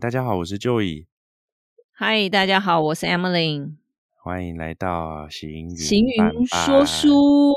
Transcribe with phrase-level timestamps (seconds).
[0.00, 1.04] 大家好，我是 Joey。
[1.92, 3.74] 嗨，大家好，我是 Emily。
[4.16, 7.52] 欢迎来到行云行云说书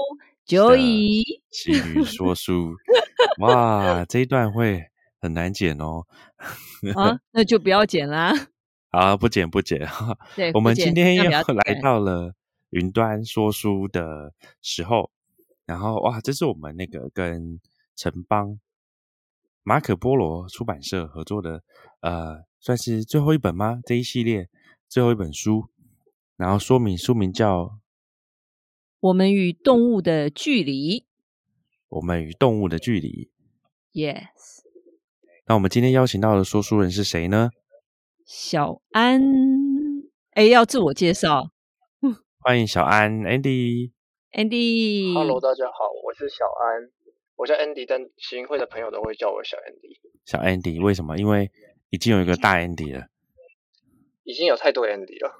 [0.46, 1.24] ，Joey。
[1.50, 2.76] 行云说书，
[3.40, 4.84] 哇，这一段会
[5.22, 6.06] 很难剪哦。
[6.96, 8.34] 啊，那就不要剪啦。
[8.90, 9.88] 啊，不剪不剪。
[10.36, 11.24] 对，我们今天又
[11.66, 12.34] 来到了
[12.72, 15.10] 云端说书的时候，
[15.66, 17.62] 然后哇，这是我们那个跟
[17.96, 18.60] 城邦
[19.64, 21.64] 马可波罗出版社合作的，
[22.02, 23.80] 呃，算是最后一本吗？
[23.86, 24.50] 这一系列
[24.90, 25.70] 最后一本书，
[26.36, 27.62] 然后说明书名叫
[29.00, 31.00] 《我们与动物的距离》。
[31.88, 33.32] 我们与动物的距离。
[33.94, 34.64] Yes。
[35.46, 37.52] 那我们今天邀请到的说书人是谁呢？
[38.26, 39.22] 小安。
[40.32, 41.52] 哎，要自我介绍。
[42.40, 43.92] 欢迎小安，Andy。
[44.34, 45.14] Andy。
[45.14, 47.03] Hello，大家好，我是小安。
[47.44, 50.00] 我叫 Andy，但行云会的朋友都会叫我小 Andy。
[50.24, 51.18] 小 Andy 为什么？
[51.18, 51.52] 因为
[51.90, 53.08] 已经有一个大 Andy 了。
[54.24, 55.36] 已经有太多 Andy 了。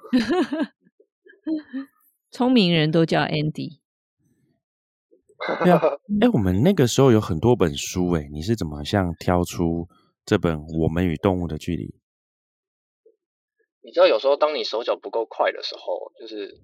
[2.30, 3.78] 聪明人都叫 Andy。
[5.62, 5.80] 对啊，
[6.20, 9.88] 哎，我们那个时候有很多本书，哎，你是怎么像挑出
[10.26, 11.86] 这本《我们与动物的距离》？
[13.80, 16.60] 你知道，有时候当你手脚不够快的时候，就是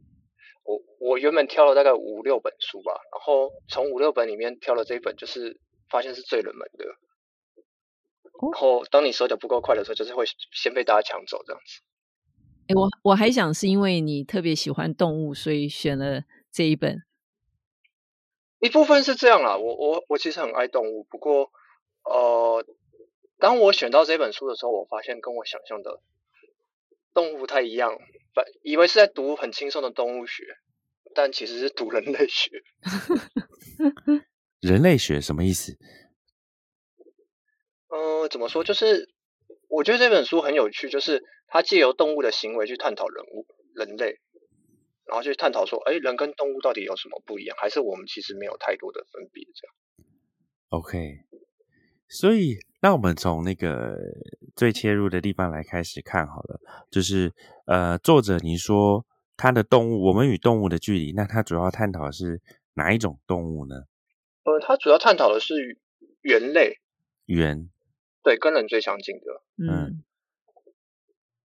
[0.70, 6.84] 我我原本挑了大概五六本书吧，然后从五六本里面挑了这一本，就是发现是最冷门的。
[6.84, 11.82] 然后当你手脚不够快的时候，就是会先被大家抢走这样子。
[12.68, 17.02] 哎，我我还想是因为你特别喜欢动物，所以选了这一本。
[18.60, 21.50] 一部分是这样啦，我我我其实很爱动物，不过
[22.04, 22.64] 呃，
[23.38, 26.00] 当我选到这本书的时候，我发现跟我想象的
[27.12, 27.98] 动物不太一样，
[28.34, 30.44] 本以为是在读很轻松的动物学，
[31.14, 32.62] 但其实是读人类学。
[34.60, 35.78] 人类学什么意思？
[37.88, 38.64] 呃，怎么说？
[38.64, 39.08] 就是
[39.68, 44.20] 我觉得这本书很有趣，就是它借由动物的行为去探讨人物、人类。
[45.06, 47.56] 然后去探讨说，哎，人跟动物到底有什么不一样？
[47.58, 49.44] 还是我们其实没有太多的分别？
[49.44, 49.74] 这样。
[50.68, 51.24] OK，
[52.08, 53.96] 所以那我们从那个
[54.56, 56.60] 最切入的地方来开始看好了。
[56.90, 57.32] 就是
[57.66, 59.04] 呃，作者你说
[59.36, 62.40] 他的动物，我们与动物的距离，那他主要探讨的是
[62.74, 63.74] 哪一种动物呢？
[64.44, 65.78] 呃，他主要探讨的是
[66.22, 66.78] 猿类。
[67.26, 67.68] 猿。
[68.22, 69.42] 对，跟人最相近的。
[69.58, 70.02] 嗯。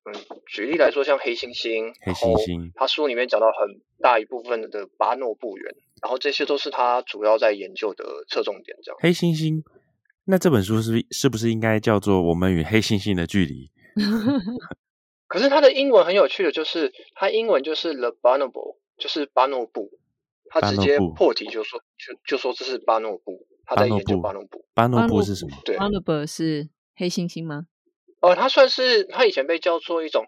[0.07, 0.13] 嗯，
[0.46, 8.78] 举例来说，像黑猩猩，黑猩猩，他书里面讲到很大一部分的巴诺布猿，然后这些都是他主要在研究的侧重点。
[8.84, 9.63] 这样，黑猩猩，
[10.25, 13.71] 那这本书是是不是应该叫做《我们与黑猩猩的距离》？
[15.27, 19.89] 可是它的英文很有趣的，就是它英文就是 The Bonobo，就是巴诺布，
[20.49, 24.65] 他直接破题就说就就说这是巴诺布，他在研究巴诺布。
[24.73, 25.57] 巴诺布是什么？
[25.65, 27.67] 对，巴诺布是黑猩猩吗？
[28.21, 30.25] 呃，它算是它以前被叫做一种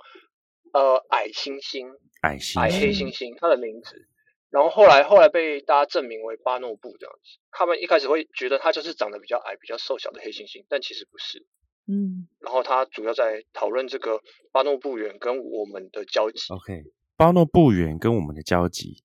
[0.73, 1.87] 呃矮猩猩，
[2.21, 4.07] 矮猩矮黑猩猩，它的名字。
[4.49, 7.39] 然后后来后来被大家证明为巴诺布这样子。
[7.51, 11.45] 他们一开始会觉得他就是长得比较矮、比较瘦小的黑猩猩，但其实不是。
[11.87, 12.27] 嗯。
[12.39, 14.21] 然后他主要在讨论这个
[14.51, 16.39] 巴诺布猿跟我们的交集。
[16.53, 16.83] OK，
[17.15, 19.03] 巴诺布猿跟我们的交集。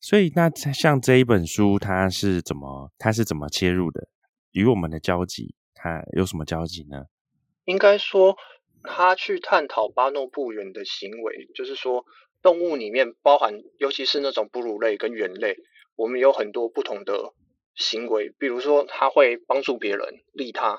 [0.00, 4.08] 所以那像这一本书，它是怎么它是怎么切入的？
[4.52, 7.06] 与我们的交集，它有什么交集呢？
[7.64, 8.36] 应该说，
[8.82, 12.06] 他去探讨巴诺布猿的行为，就是说，
[12.42, 15.56] 动物里面包含，尤其是那种哺乳类跟猿类，
[15.96, 17.32] 我们有很多不同的
[17.74, 20.78] 行为，比如说，它会帮助别人，利他，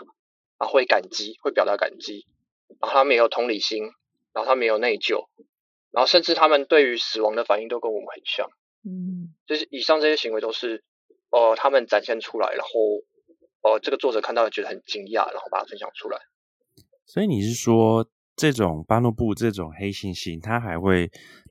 [0.57, 2.25] 啊，会感激，会表达感激，
[2.79, 3.83] 然后他们有同理心，
[4.33, 5.27] 然后他们有内疚，
[5.91, 8.49] 然后甚至他们对于死亡的反应都跟我们很像，
[8.85, 10.83] 嗯，就是以上这些行为都是，
[11.31, 12.69] 呃，他们展现出来，然后，
[13.61, 16.19] 呃，这个作者看到觉得很惊讶，然后把它分享出来。
[17.05, 21.09] 所以你是说，这种巴诺布这种黑猩猩，它还会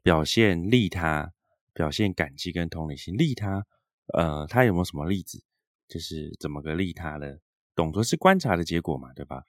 [0.09, 1.35] 表现利他，
[1.75, 3.15] 表现感激跟同理心。
[3.19, 3.67] 利他，
[4.15, 5.45] 呃，他有没有什么例子？
[5.87, 7.39] 就是怎么个利他的
[7.77, 8.03] 动作？
[8.03, 9.43] 是观察的结果嘛，对吧？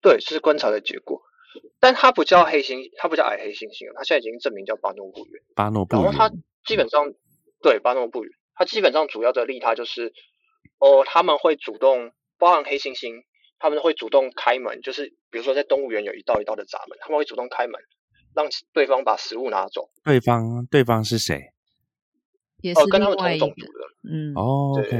[0.00, 1.20] 对，是观察的结果。
[1.78, 5.42] 但他不叫黑猩，他不叫矮黑猩猩他现在已经证明叫巴诺布猿。
[5.54, 6.04] 巴诺布猿。
[6.04, 6.34] 然后他
[6.64, 7.12] 基本上，
[7.60, 10.14] 对巴诺布猿，他基本上主要的利他就是，
[10.78, 13.24] 哦，他们会主动，包含黑猩猩。
[13.58, 17.78] 他们会主动开门，就是比如说在动物园有一道一道的闸门，他们会主动开门，
[18.34, 19.90] 让对方把食物拿走。
[20.04, 21.52] 对方，对方是谁？
[22.60, 23.78] 也是跟他们同种族的。
[24.10, 24.96] 嗯，哦，OK。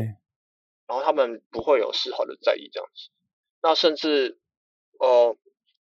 [0.86, 3.10] 然后他们不会有丝毫的在意这样子。
[3.60, 4.38] 那甚至，
[4.98, 5.36] 呃，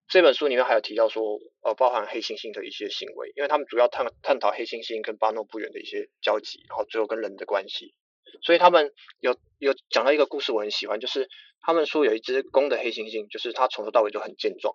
[0.09, 7.95] 这本书里面还有提到说，呃，包含黑猩猩的一些行为，因为他们主要探探讨黑猩猩跟巴诺不远的一些交集，然后最后跟人的关系。
[8.43, 11.29] 所以他们有有讲到一个故事，我很喜欢，就是
[11.61, 14.75] 他们说有一只公的黑猩猩，就是它从头到尾就很健壮，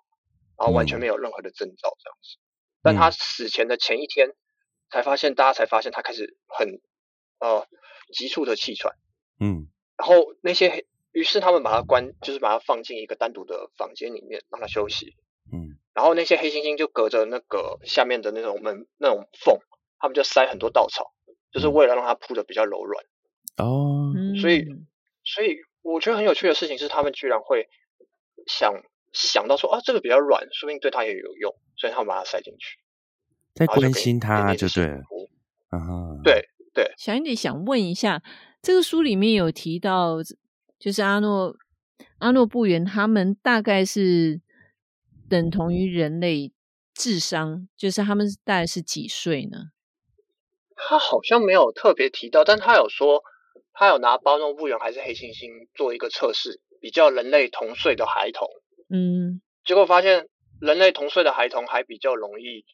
[0.58, 2.38] 然后完全嗯没有任何的征兆这样子。
[2.84, 4.30] 但他死前的前一天，
[4.90, 6.82] 才发现大家才发现他开始很
[7.40, 7.68] 呃
[8.14, 8.96] 急促的气喘，
[9.40, 9.68] 嗯。
[9.98, 15.16] 然后那些黑于是他们把他关，就是把他放进一个单独的房间里面让他休息。
[15.52, 15.78] 嗯。
[15.94, 19.60] 然后那些黑猩猩就隔着那个下面的那种门那种缝，
[20.00, 21.14] 他们就塞很多稻草，
[21.52, 23.06] 就是为了让它铺的比较柔软。
[23.58, 24.66] 哦，嗯，所以
[25.24, 27.68] 所以我觉得很有趣的事情是，他们居然会
[28.48, 28.74] 想
[29.14, 32.78] 想到说啊，这个比较软，说不定对它也有用，所以他们把它塞进去，
[33.54, 35.30] 在关心他就对了，福
[35.70, 35.80] 啊
[36.24, 38.22] 对，对小英姐想问一下，
[38.62, 40.18] 这个书里面有提到，
[40.80, 41.56] 就是阿诺
[42.20, 44.42] 阿诺布原他们大概是
[45.30, 46.52] 等同于人类
[46.94, 49.72] 智商，就是他们大概是几岁呢？
[50.76, 53.24] 他好像没有特别提到，但他有说
[53.74, 58.48] 他有拿包诺布猿还是黑猩猩做一个测试，比较人类同岁的孩童，
[58.92, 60.28] 嗯结果发现
[60.60, 62.66] 人类同岁的孩童还比较容易，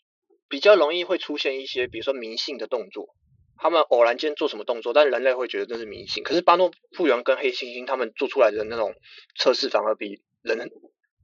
[0.49, 3.15] 比较容易会出现一些，比如说迷信的动作。
[3.59, 6.23] 他们偶然间做什么动作，但人类会觉得这是迷信。
[6.23, 8.93] 可是巴诺复原跟黑猩猩他们做出来的那种
[9.35, 10.69] 测试，反而比人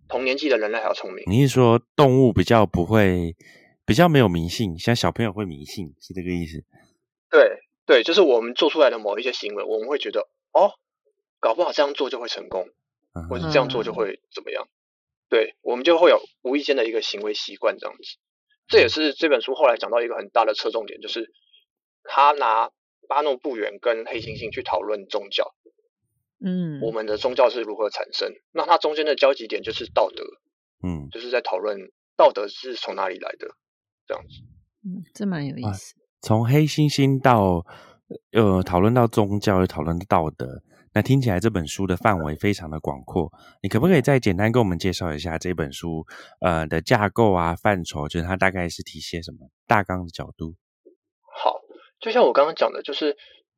[0.07, 1.24] 同年纪的人类还要聪明。
[1.28, 3.36] 你是说动物比较不会，
[3.86, 6.63] 比较没有迷信，像小朋友会迷信，是这个意思？
[7.30, 10.22] 对对，就是我们做出来的某一些行为，我们会觉得
[10.54, 10.72] 哦，
[11.40, 12.68] 搞不好这样做就会成功，
[13.13, 14.68] 嗯或者这样做就会怎么样。
[15.33, 18.03] 对，我们就会有无意间的一个行为习惯这样子。
[18.68, 21.33] 这也是这本书后来讲到一个很大的侧重点，就是
[22.03, 22.69] 他拿
[23.07, 25.56] 巴诺布猿跟黑猩猩去讨论宗教，
[26.39, 28.31] 嗯，我们的宗教是如何产生。
[28.51, 30.24] 那它中间的交集点就是道德，
[30.83, 31.80] 嗯，就是在讨论
[32.15, 33.47] 道德是从哪里来的，
[34.06, 34.35] 这样子。
[34.85, 35.95] 嗯，这蛮有意思。
[36.21, 37.65] 从黑猩猩到
[38.33, 40.62] 呃讨论到宗教，又讨论到道德，
[40.94, 43.31] 那听起来这本书的范围非常的广阔。
[43.62, 46.06] 你可不可以再简单跟我们介绍一下这本书
[46.40, 50.56] 呃的架构啊范畴，就是它大概是提些什么大纲的角度？
[51.36, 51.62] 好，
[52.00, 53.18] 就像我刚刚讲的，就是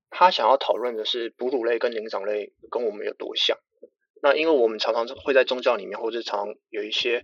[0.09, 3.57] 他想要讨论的是哺乳类跟灵长类跟我们有多像。
[4.21, 7.23] 那因为我们常常会在宗教里面，或者常常有一些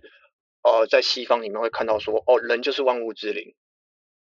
[0.62, 3.56] 呃，在西方里面会看到说，哦，人就是万物之灵，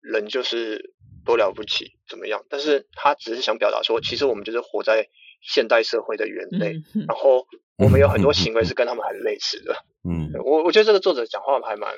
[0.00, 0.94] 人就是
[1.24, 2.44] 多了不起，怎么样？
[2.48, 5.08] 但是他只是想表达说，其实我们就是活在
[5.40, 7.46] 现代社会的猿类，嗯然后
[7.76, 9.74] 我们有很多行为是跟他们很类似的。
[10.08, 11.94] 嗯，我我觉得这个作者讲话还蛮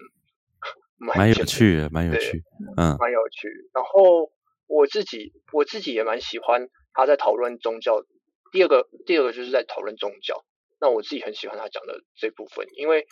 [0.97, 2.43] 蛮有趣的，蛮有趣。
[2.77, 3.49] 嗯蛮有趣。
[3.75, 4.31] 然后
[4.67, 8.05] 我自己我自己也蛮喜欢他在讨论宗教。
[8.53, 10.45] 第二个第二个就是在讨论宗教。
[10.81, 13.07] 那我自己很喜欢他讲的这部分，因为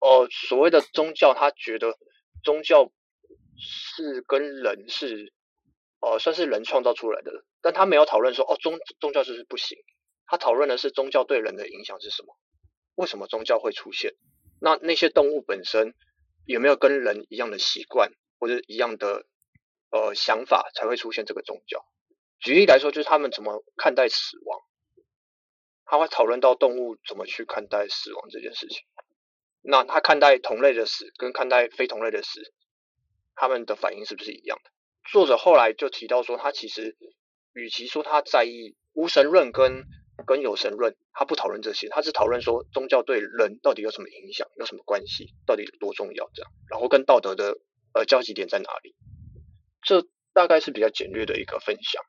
[0.00, 1.94] 呃所谓的宗教，他觉得
[2.44, 2.92] 宗教
[3.58, 5.32] 是跟人是
[6.00, 9.78] 呃算是人创造出来的，但他没有讨论说哦宗宗教就是不行。
[10.26, 12.36] 他讨论的是宗教对人的影响是什么，
[12.96, 14.12] 为什么宗教会出现？
[14.60, 15.94] 那那些动物本身
[16.44, 19.24] 有没有跟人一样的习惯或者一样的
[19.90, 21.84] 呃想法才会出现这个宗教？
[22.40, 24.60] 举例来说，就是他们怎么看待死亡，
[25.84, 28.86] 他会讨论到动物怎么去看待死亡这件事情。
[29.62, 32.52] 那他看待同类的死跟看待非同类的死，
[33.34, 34.70] 他们的反应是不是一样的？
[35.10, 36.96] 作者后来就提到说，他其实
[37.58, 39.84] 与其说他在意无神论跟
[40.26, 47.58] 跟有神论，他不讨论这些，他只讨论说宗教对人到底有什么影响，有什么关系，到底有多重要这样，然后跟道德的
[47.94, 48.94] 呃交集点在哪里？
[49.82, 52.02] 这大概是比较简略的一个分享。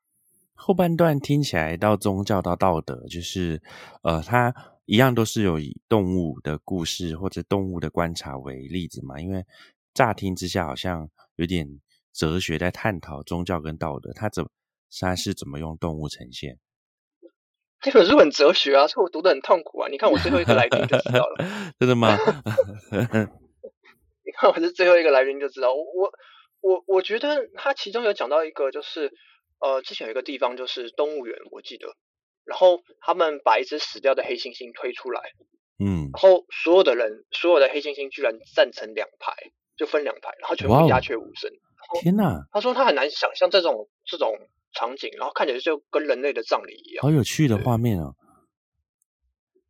[0.54, 3.62] 后半段听起来到宗教到道德，就是
[4.04, 4.54] 呃，他
[4.86, 9.20] 一样都是有以动物的故事或者动物的观察为例子嘛。
[9.20, 9.46] 因为
[9.94, 11.80] 乍听之下好像有点
[12.12, 14.44] 哲学在探讨宗教跟道德，他怎
[15.02, 16.58] 它是怎么用动物呈现？
[17.82, 19.90] 这本书很哲学啊，所以我读的很痛苦啊。
[19.90, 21.46] 你看我最后一个来宾就知道了，
[21.80, 22.18] 真的吗？
[24.26, 25.74] 你看我是最后一个来宾就知道。
[25.74, 26.12] 我我
[26.62, 29.14] 我我觉得他其中有讲到一个，就是
[29.60, 31.96] 呃，之前有一个地方就是动物园，我记得，
[32.44, 35.22] 然后他们把一只死掉的黑猩猩推出来，
[35.80, 39.34] 嗯，然后所有的人，所有的黑猩猩居然站成两排，
[39.78, 41.52] 就分两排，然后全部鸦雀无声。
[42.02, 44.36] 天哪，他说他很难想象这种这种
[44.74, 47.04] 场景，然后看起来就跟人类的葬礼一样。
[47.04, 48.16] 好有趣的画面哦！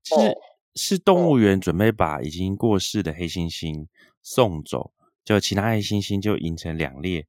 [0.04, 0.36] 是、哦
[0.76, 3.88] 是动物园准备把已经过世的黑猩猩
[4.22, 4.94] 送走，
[5.26, 7.28] 就其他黑猩猩就引成两列，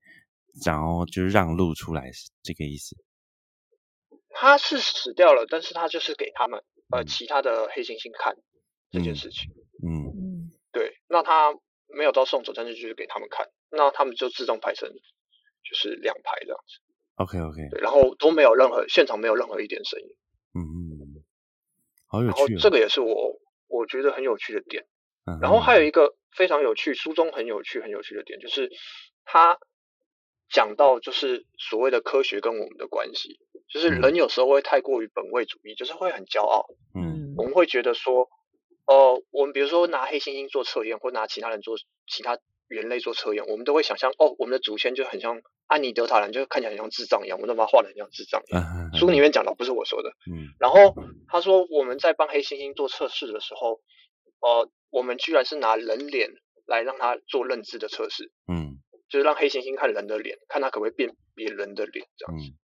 [0.65, 2.97] 然后就让路出来，是这个意思。
[4.29, 8.37] 他是死掉了，但是他就是给他们呃嗯其他的黑猩猩看
[8.91, 9.51] 这件嗯事情。
[9.83, 11.53] 嗯嗯对，那他
[11.89, 16.79] 没有到送走，但是就是给他们看，那他们就自动排成就是两排这样子。
[17.21, 20.07] ，OK OK，对，然后都没有任何现场没有任何一点声音。
[20.55, 21.25] 嗯嗯，嗯。
[22.09, 22.49] 好有然后。
[22.59, 24.87] 这个也是我我觉得很有趣的点，
[25.27, 25.39] 嗯。
[25.41, 28.71] 然后还有一个非常有趣，书中很有趣、很有趣的点，就是
[29.25, 29.59] 他
[30.49, 34.01] 讲到就是所谓的科学跟我们的关系，就是嗯。
[34.01, 37.35] 人有时候会太过于本位主义，就是会很骄傲，嗯。
[37.37, 38.29] 我们会觉得说，
[38.87, 41.77] 呃，我们比如说拿黑猩猩做测验，或拿其他人做
[42.09, 42.39] 其他
[42.71, 48.63] 人类做测验，我们都会想象，哦，我们的祖先就很像安妮德塔人，就看起来很像智障一样，我们都把它画的很像智障一样。
[48.63, 50.11] 嗯书里面讲的不是我说的。
[50.31, 50.95] 嗯然后
[51.29, 53.81] 他说我们在帮黑猩猩做测试的时候，
[54.41, 56.31] 呃，我们居然是拿人脸
[56.67, 62.49] 来让它做认知的测试，嗯就是让黑猩猩看人的脸，看它可不可以辨别人的脸这样子。
[62.49, 62.57] 嗯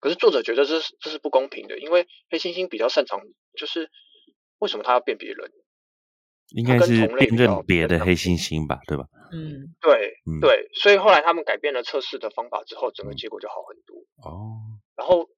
[0.00, 3.20] 可是作者觉得这是这是不公平的，因为黑猩猩比较擅长，
[3.54, 3.90] 就是
[4.58, 5.52] 为什么它要辨别人？
[6.52, 9.04] 应该是辨认别的黑猩猩吧，对吧？
[9.32, 13.96] 嗯对嗯，对，所以后来他们改变了测试的方法之后，整个嗯结果就好很多。
[14.28, 14.58] 哦，
[14.96, 15.28] 然后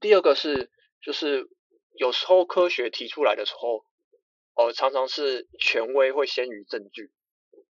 [0.00, 0.70] 第二个是，
[1.00, 1.48] 就是
[1.96, 3.84] 有时候科学提出来的时候，
[4.56, 7.10] 呃，常常是权威会先于证据，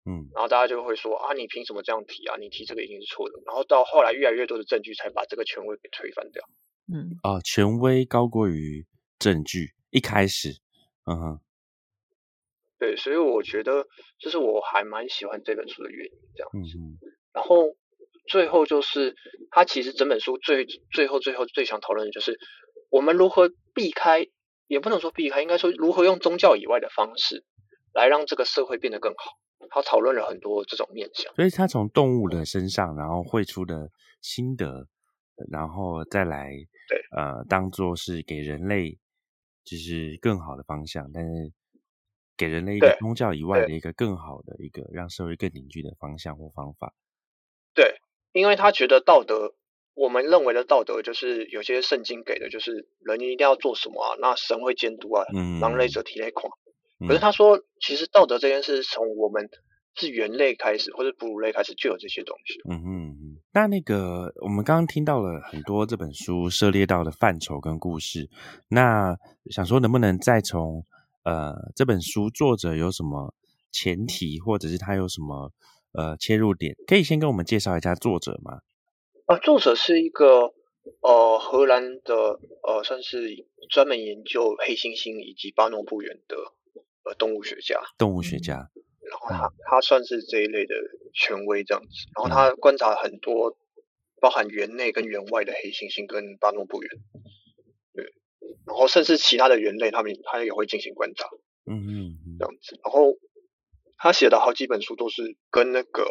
[0.05, 2.35] 嗯然后大家就会说啊，你凭什么这样提啊？
[2.39, 3.35] 你提这个一定是错的。
[3.45, 6.43] 然后到后来越来越多的证据才把这个权威给推翻掉。
[6.91, 8.85] 嗯啊，权威高过于
[9.19, 10.57] 证据，一开始，
[11.05, 11.39] 嗯哼，
[12.79, 13.85] 对，所以我觉得
[14.19, 16.51] 这是我还蛮喜欢这本书的原因，这样。
[16.65, 16.97] 子嗯
[17.33, 17.75] 然后
[18.27, 19.15] 最后就是，
[19.51, 22.39] 他其实整本书最最后最后最想讨论的就是，
[22.89, 24.25] 我们如何避开，
[24.67, 27.45] 也不能说避开，应该说如何用宗教以外的方式
[27.93, 29.37] 来让这个社会变得更好。
[29.69, 31.31] 他讨论了很多这种面向。
[31.35, 33.89] 所以他从动物的身上，然后绘出的
[34.21, 34.87] 心得，
[35.51, 36.49] 然后再来，
[36.89, 38.97] 对，呃，当做是给人类
[39.63, 41.51] 就是更好的方向，但是
[42.37, 46.93] 给人类一个宗教以外的一个更好的一个让社会更凝聚的方向或方法。
[47.73, 47.95] 对，
[48.31, 49.55] 因为他觉得道德，
[49.95, 56.51] 我们认为的道德就是有些圣经给的，就是人一定要做什么啊，那神会监督啊，嗯，狼类者体内狂。
[56.99, 59.47] 嗯可是他说，其实道德这件事从我们
[59.93, 62.59] 是猿类开始，或者哺乳类开始就有这些东西。
[62.67, 68.27] 嗯嗯嗯，那那个我们刚刚听到了很多这本书涉猎到的范畴跟故事，
[68.67, 69.15] 那
[69.51, 70.83] 想说能不能再从
[71.27, 73.33] 呃这本书作者有什么
[73.69, 75.51] 前提，或者是他有什么
[75.91, 78.61] 呃切入点，可以先跟我们介绍一下作者吗？
[79.27, 80.53] 呃，作者是一个
[81.01, 86.37] 呃荷兰的呃，算是专门研究黑猩猩以及巴诺布猿的
[87.03, 88.71] 呃动物学家，动物学家，
[89.03, 90.75] 然后他他算是这一类的
[91.13, 92.31] 权威这样子，然后嗯。
[92.31, 93.57] 他观察很多
[94.21, 97.21] 包含园内跟园外的黑猩猩跟巴诺布猿，对，
[98.65, 101.27] 然后甚至其他的猿类，他们他也会进行观察
[101.65, 103.13] 嗯嗯嗯这样子，然后
[103.97, 106.03] 他写的好几本书都是跟那个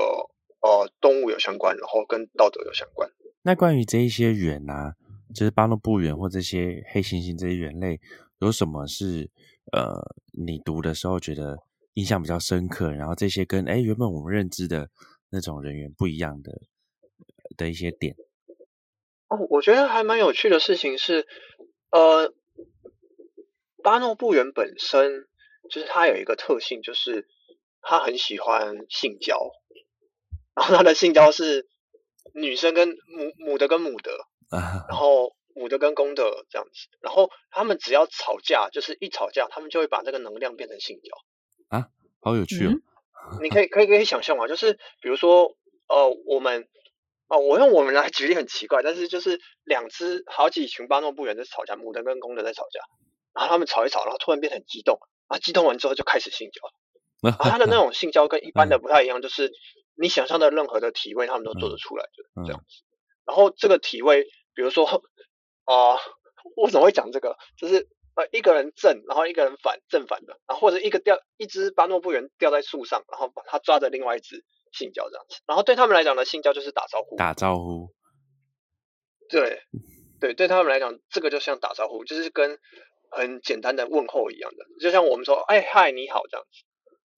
[0.61, 3.11] 呃动物有相关，然后跟道德有相关。
[3.43, 4.95] 那关于这一些猿啊，
[5.35, 8.01] 就是巴诺布猿或这些黑猩猩这些猿类，
[8.41, 9.31] 有什么是
[9.73, 10.01] 呃
[10.33, 11.59] 你读的时候觉得
[11.95, 14.91] 印象比较深刻，然后这些跟哎原本我们认知的
[15.31, 16.61] 那种人猿不一样的
[17.57, 18.17] 的一些点？
[19.29, 21.27] 哦，我觉得还蛮有趣的事情是，
[21.97, 22.35] 呃，
[23.83, 25.27] 巴诺布人本身
[25.71, 27.27] 就是他有一个特性，就是
[27.81, 29.51] 他很喜欢性交，
[30.55, 31.67] 然后他的性交是
[32.35, 34.13] 女生跟母母的跟母的，
[34.51, 41.17] 啊，然后母的跟公的这样子，然后他们只要吵架，就是一吵架，他们就会把这个能量变成性交
[41.79, 41.89] 啊。
[42.21, 42.73] 好有趣哦！
[42.73, 42.83] 嗯
[43.43, 45.57] 你可以可以可以想象嘛，就是比如说
[45.89, 46.69] 呃，我们
[47.29, 52.81] 哦，我用我们来举例很奇怪，但是就是两只好几群巴诺布猿在吵架，母的跟公的在吵架，
[53.35, 56.61] 然后他们吵一吵，然后突然变得很激动，啊，激动完之后就开始性交，
[57.23, 59.53] 然后他的那种性交跟一般的不太一样，就是
[59.97, 62.83] 你想象的任何的体位他们都做得出来的、这样子。
[63.25, 64.87] 然后这个体位，比如说
[65.65, 65.99] 啊、呃
[66.55, 67.37] 我怎么会讲这个？
[67.59, 74.45] 就是呃一个人正，然后一个人反正反的，然后或者一个掉一只巴诺布猿掉在树上，然后把它抓着另外一只
[74.77, 75.41] 性交这样子。
[75.47, 77.91] 然后对他们来讲呢，性交就是打招呼，打招呼，
[79.29, 79.63] 对
[80.21, 82.59] 对，对他们来讲，这个就像打招呼，就是跟
[83.11, 86.65] 很简单的问候一样的，就像我们说哎嗨你好这样子。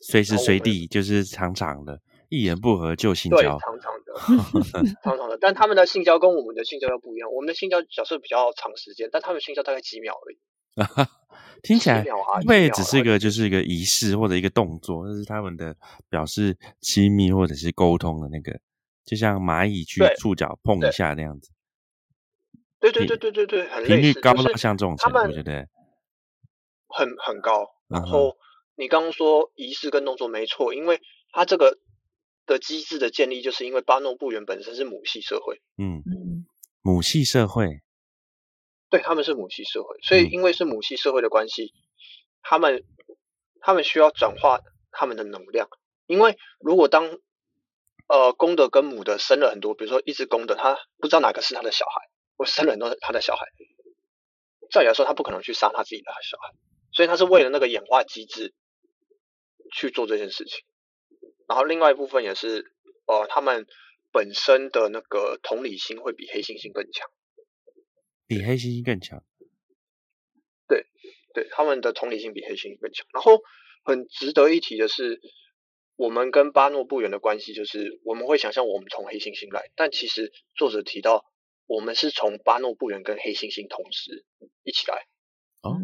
[0.00, 3.58] 随时随地就是常常的，一言不合就性对，交。
[3.58, 4.14] 长长的，
[5.02, 7.32] 常常的，但他们的性交跟我们的性交又不一样。
[7.32, 10.38] 我们的性交假设比较长时间，但他们性交大概几秒而已。
[11.62, 15.76] 听起来几秒啊会不会几秒啊只是一个就是一个仪式或者一个动作，这是他们的
[16.08, 18.60] 表示亲密或者是沟通的那个，
[19.04, 21.50] 就像蚂蚁去触角碰一下那样子，
[22.78, 25.66] 对对对对对对，很频率高到像这种程度，对不对？
[26.88, 27.66] 很很高。
[27.88, 28.36] 然后
[28.76, 31.00] 你刚刚说仪式跟动作没错，因为
[31.32, 31.78] 它这个
[32.46, 36.46] 的机制的建立，就是因为巴诺布原本身是母系社会，嗯，嗯
[36.82, 37.80] 母系社会，
[38.90, 41.72] 对他们是母系社会，所以嗯因为是母系社会的关系，
[42.42, 42.84] 他们
[43.60, 45.68] 他们需要转化他们的能量。
[46.06, 47.18] 因为如果当
[48.06, 53.46] 呃公的跟母的生了很多，比如说一只公的，它不知道哪个是它的小孩，或生了很多它的小孩，
[54.70, 56.54] 照理来说，它不可能去杀它自己的小孩，
[56.92, 58.54] 所以它是为了那个演化机制
[59.74, 60.64] 去做这件事情。
[61.46, 62.72] 然后另外一部分也是，
[63.06, 63.66] 呃，他们
[64.12, 67.10] 本身的那个同理心会比黑猩猩更强，
[68.28, 69.24] 比黑猩猩更强。
[70.68, 70.86] 对，
[71.34, 73.06] 对，他们的同理心比黑猩猩更强。
[73.12, 73.40] 然后
[73.84, 75.20] 很值得一提的是，
[75.96, 81.24] 我们跟巴诺布猿的关系，就是我们会想象我们从黑猩猩来，但其实作者提到，
[81.66, 84.26] 我们是从巴诺布猿跟黑猩猩同时
[84.62, 85.06] 一起来。
[85.62, 85.80] 哦，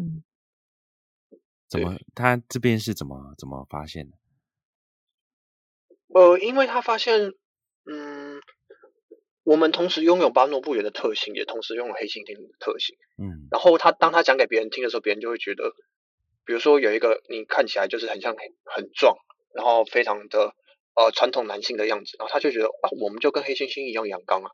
[1.67, 1.97] 怎么？
[2.13, 4.17] 他这边是怎么怎么发现的？
[6.07, 7.33] 呃，因为他发现，
[7.91, 8.34] 嗯，
[9.45, 15.71] 我们同时拥有巴诺布猿的特性，也同时拥有黑猩猩的特性，嗯，然后他当他讲给别人听的时候，别人就会觉得，
[16.45, 18.35] 比如说有一个你看起来就是很像
[18.65, 19.15] 很壮，
[19.53, 20.55] 然后非常的
[20.95, 24.49] 呃传统男性的样子，然后他就觉得啊，我们就跟黑猩猩一样阳刚啊，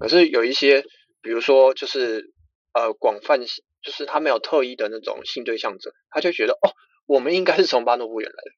[0.00, 0.84] 可是有一些，
[1.22, 2.32] 比如说就是
[2.74, 6.76] 呃广泛就是他没有特意的那种性对象者，他就觉得哦，
[7.06, 8.50] 我们应该是从巴诺布猿来的。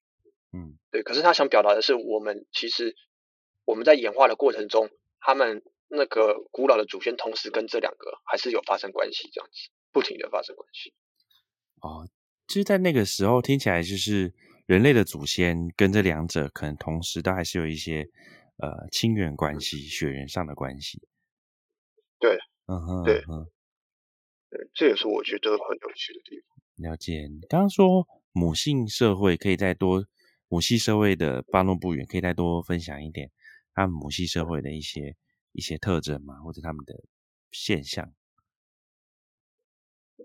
[0.58, 2.96] 嗯，对，可是他想表达的是，我们其实
[3.64, 4.88] 我们在演化的过程中，
[5.20, 10.92] 他们那个古老的祖先同时跟这两个还是有发生关系，这样子不停的发生关系。
[11.80, 12.08] 哦，
[12.46, 14.32] 就是在那个时候听起来，就是
[14.66, 18.08] 人类的祖先跟这两者可能同时都还是有一些
[18.58, 21.00] 呃亲缘关系、血缘上的关系。
[22.18, 23.46] 对，嗯哼，对，嗯，
[24.50, 26.90] 对，这也是我觉得很有趣的地方。
[26.90, 30.06] 了解，你刚刚说母性社会可以再多。
[30.50, 33.30] 母系社会的巴诺布远可以再多分享一点
[33.78, 35.14] 他们母系社会的一些
[35.52, 36.40] 一些特征嘛？
[36.40, 36.94] 或者他们的
[37.52, 38.12] 现象？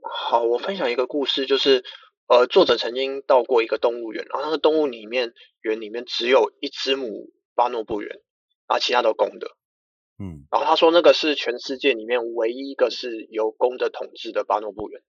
[0.01, 1.83] 好，我分享一个故事，就是
[2.25, 8.09] 呃，作者曾经到过一个动物园，然后那个动物里面园里面只有一只母巴诺布猿，
[8.65, 9.55] 然后其他都公的。
[10.17, 15.03] 嗯，然后他说那个是全世界里面唯一一个是由公的统治的巴诺布猿。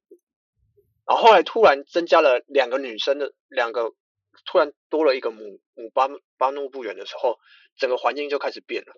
[1.06, 3.94] 然后后来突然增加了两个女生的两个。
[4.44, 7.38] 突然多了一个母母巴巴诺布猿的时候，
[7.76, 8.94] 整个环境就开始变了。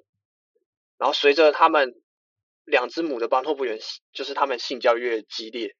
[0.99, 1.95] 然后随着他们
[2.65, 3.79] 两只母的巴诺布猿，
[4.13, 5.77] 就是他们性交越激烈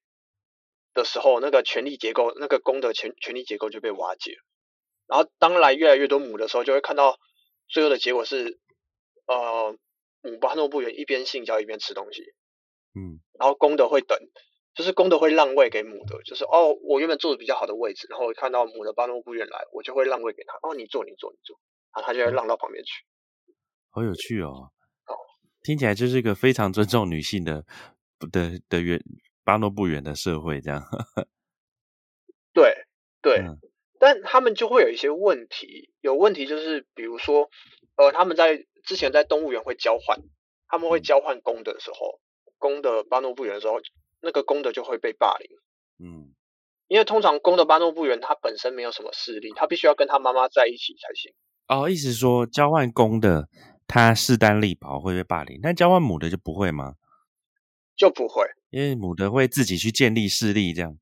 [0.93, 4.43] 的时候，那个权力结构，那个公的权权力结构就被瓦解了。
[5.07, 7.19] 然后当来越来越多母的时候，就会看到
[7.67, 8.59] 最后的结果是，
[9.25, 9.77] 呃，
[10.21, 12.23] 母巴诺布猿一边性交一边吃东西，
[12.93, 14.19] 嗯，然后公的会等。
[14.77, 20.53] 就是公的会让位给母的，就是哦，我原本坐的比较好的位置，然后看到母的巴诺不远来，我就会让位给他。
[20.61, 21.59] 哦，你坐，你坐，你坐，
[21.95, 22.91] 然后他就会让到旁边去。
[23.89, 24.69] 好有趣哦！
[25.07, 25.17] 哦，
[25.63, 27.65] 听起来就是一个非常尊重女性的
[28.31, 29.01] 的的原
[29.43, 30.83] 巴诺不远的社会，这样。
[32.53, 32.85] 对
[33.23, 33.43] 对，
[33.99, 37.49] 但他们就会有一些问题，有问题就是比如说，
[37.95, 40.19] 呃，他们在之前在动物园会交换，
[40.67, 42.19] 他们会交换公的时候，
[42.59, 43.79] 公的巴诺布远的时候。
[44.19, 45.49] 那个公的就会被霸凌，
[45.99, 46.33] 嗯，
[46.87, 51.33] 因为通常公的巴诺布猿他本身没有什么势力，他必须要跟他妈妈在一起才行。
[51.67, 53.47] 哦，意思说交换公的
[53.87, 56.95] 他势单力薄会被霸凌，但交换母的就不会吗？
[57.95, 60.97] 就不会，因为母的会自己去建立势力，这样。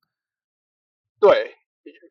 [1.19, 1.55] 对，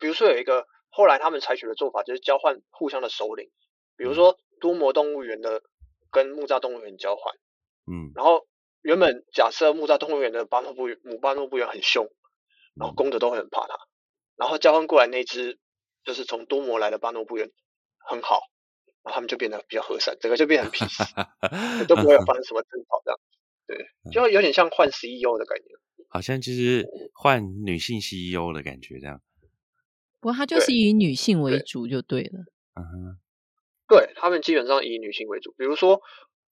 [0.01, 3.51] 比如说有一个后来他们采取的做法就是交换互相的首领，
[3.97, 5.63] 比如说多摩动物园的
[6.11, 7.35] 跟木栅动物园交换，
[7.93, 8.47] 嗯，然后。
[8.85, 12.07] 原本假设木栅动物园的巴诺布母巴诺布猿很凶，
[12.79, 13.75] 然后公的都会很怕它，
[14.37, 15.59] 然后交换过来那只
[16.05, 17.51] 就是从多摩来的巴诺布猿
[17.97, 18.43] 很好，
[19.03, 21.03] 然后他们就变得比较和善，整个就变成 peace，
[21.89, 23.21] 都不会有发生什么争吵这样，
[23.67, 25.65] 对，就有点像换 CEO 的感觉，
[26.11, 29.23] 好像就是换女性 CEO 的感觉这样。
[30.21, 32.41] 不过他就是以女性为主就对了，
[32.75, 33.19] 嗯哼，
[33.89, 36.03] 对他们基本上以女性为主，比如说。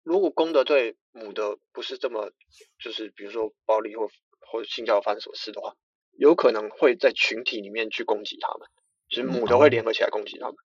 [0.03, 2.33] 如果公的对母的不是这么，
[2.79, 4.09] 就是比如说暴力或
[4.41, 5.77] 或者性交发生什么事的话，
[6.19, 8.69] 有可能会在群体里面去攻击他们，
[9.09, 10.57] 就是母的会联合起来攻击他们。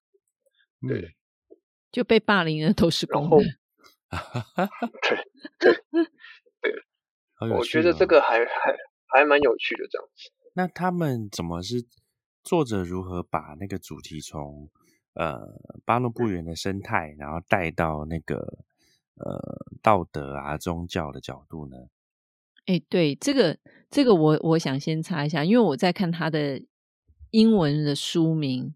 [0.88, 1.16] 对，
[1.92, 3.38] 就被霸凌的都是公的。
[5.02, 5.18] 对
[5.60, 5.74] 对
[6.62, 10.32] 对，我觉得这个还还还蛮有趣的这样子。
[10.56, 11.86] 那他们怎么是
[12.44, 14.70] 作者如何把那个主题从
[15.14, 15.40] 呃
[15.86, 18.66] 巴诺布园的生态，然后带到那个？
[19.18, 21.78] 呃，道德啊，宗教的角度呢？
[22.66, 23.58] 哎，对，这个
[23.90, 26.62] 这个，我我想先查一下，因为我在看他的
[27.32, 28.76] 英文的书名，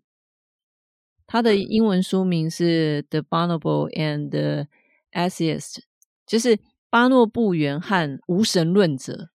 [1.27, 4.67] 他的英文书名是《The Bonoable and the
[5.11, 5.75] Atheist》，
[6.25, 9.29] 就是巴诺布元和无神论者。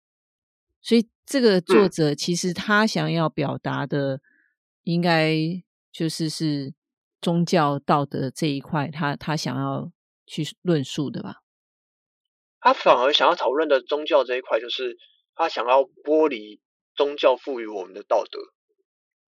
[0.80, 4.20] 所以，这个作者其实他想要表达的，
[4.84, 5.36] 应该
[5.92, 6.72] 就是是
[7.20, 9.90] 宗教道德这一块，他他想要
[10.26, 11.42] 去论述的吧？
[12.60, 14.96] 他反而想要讨论的宗教这一块，就是
[15.34, 16.60] 他想要剥离
[16.96, 18.40] 宗教赋予我们的道德，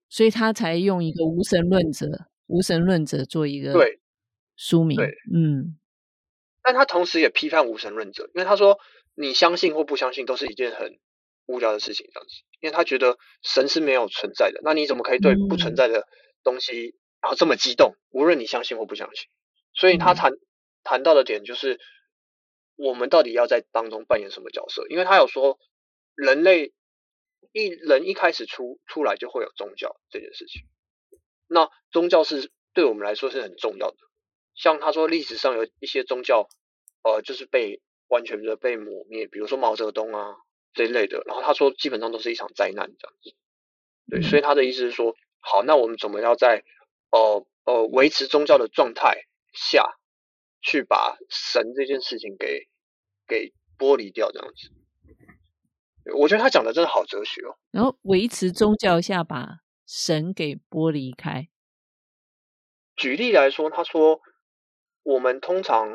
[0.08, 4.00] 所以他才用一个无神论者、无神论者做一个对
[4.56, 4.96] 书名。
[4.96, 5.78] 对，嗯，
[6.62, 8.78] 但他同时也批判无神论者，因为他说
[9.14, 10.98] 你相信或不相信都是一件很
[11.46, 16.08] 无聊的事情，这样子，因为他觉得神是没有存在的，那你怎么可以对不存在的
[16.42, 17.94] 东西然后这么激动？
[18.10, 19.28] 无论你相信或不相信，
[19.74, 20.32] 所以他谈
[20.84, 21.78] 谈到的点就是。
[22.80, 24.86] 我们到底要在当中扮演什么角色？
[24.88, 25.58] 因为他有说，
[26.14, 26.72] 人类
[27.50, 30.62] 一人一开始出出来就会有宗教这件事情。
[31.48, 33.96] 那宗教是对我们来说是很重要的。
[34.54, 36.48] 像他说，历史上有一些宗教，
[37.02, 40.36] 呃，就是被完全的被抹灭，比如说毛泽东啊
[40.72, 41.24] 这一类的。
[41.26, 43.34] 然后他说，基本上都是一场灾难这样子。
[44.08, 46.62] 对，所以他的意思是说，好，那我们怎么要在
[47.10, 49.98] 呃呃维持宗教的状态下？
[50.60, 52.68] 去把神这件事情给
[53.26, 54.70] 给剥离掉，这样子，
[56.16, 57.56] 我觉得他讲的真的好哲学哦。
[57.70, 61.48] 然后维持宗教下把神给剥离开。
[62.96, 64.20] 举例来说，他说
[65.04, 65.88] 我们通常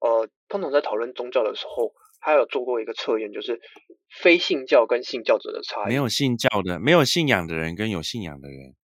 [0.00, 3.60] 呃通常在讨论宗教的时候，他有做过一个测验，就是
[4.22, 5.88] 非信教跟信教者的差异。
[5.88, 8.74] 没有信教的，没有信仰的人跟有信仰的人，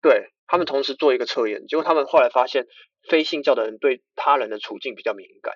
[0.00, 2.66] 对他们同时做一个测验，结果他们后来发现。
[3.08, 5.54] 非信教的人对他人的处境比较敏感，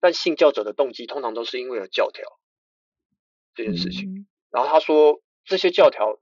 [0.00, 2.28] 但信教者的动机通常都是因为有教条
[3.54, 4.26] 这件事情。
[4.50, 6.18] 然后他说，这些教条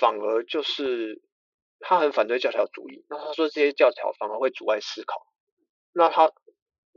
[0.00, 1.22] 反而就是
[1.78, 3.04] 他很反对教条主义。
[3.08, 5.20] 那他说，这些教条反而会阻碍思考。
[5.92, 6.32] 那他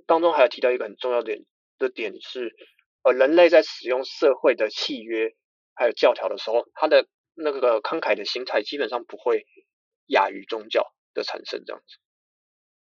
[0.08, 1.46] 当中还有提到一个很重要点
[1.78, 2.56] 的点是，
[3.04, 5.36] 呃，人类在使用社会的契约
[5.76, 9.46] 还有教条的时候，他的那个慷慨的心态基本上不会
[10.08, 11.98] 亚于宗教的产生这样子。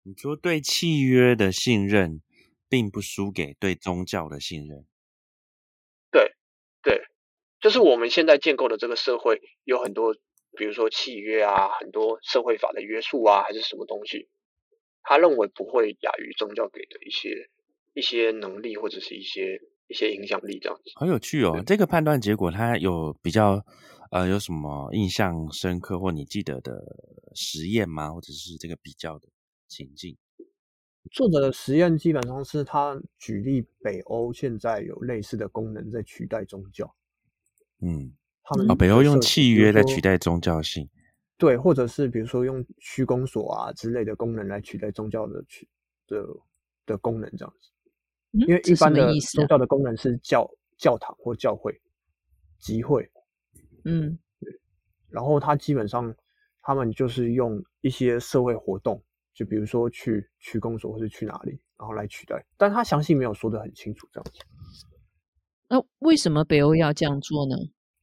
[0.02, 2.20] 你说对契约的信任，
[2.68, 4.84] 并不输给对宗教的信任。
[6.10, 6.34] 对，
[6.82, 7.04] 对，
[7.60, 10.14] 就是我们现在建构的这个社会有很多，
[10.58, 14.28] 比如说契约啊，很多社会法的约束啊，还是什么东西，
[15.02, 17.48] 他认为不会亚于宗教给的一些
[17.94, 20.92] 一些能力或者是一些一些影响力这样子。
[20.96, 23.64] 很有趣哦，这个判断结果，它有比较
[24.14, 28.12] 呃有什么印象深刻或你记得的实验吗？
[28.12, 29.28] 或者是这个比较的？
[29.66, 30.16] 情境，
[31.10, 36.94] 作者的实验基本上是他举例北欧现在有类似的功能在取代宗教。
[37.80, 38.12] 嗯，
[38.44, 40.88] 他们啊，北欧用契约在取代宗教性，
[41.38, 45.66] 对，或者是比如说用区公所啊之类的功能来取代宗教的取
[46.06, 46.24] 的
[46.86, 47.70] 的功能这样子。
[48.32, 51.80] 因为一般的宗教的功能是教教堂或教会
[52.60, 53.10] 集会，
[53.84, 54.18] 嗯，
[55.08, 56.14] 然后他基本上
[56.62, 59.02] 他们就是用一些社会活动。
[59.34, 64.44] 就比如说去区公所或者去哪里，然后来取代，但他详细没有说的很清楚这样子。
[65.68, 67.56] 那为什么北欧要这样做呢？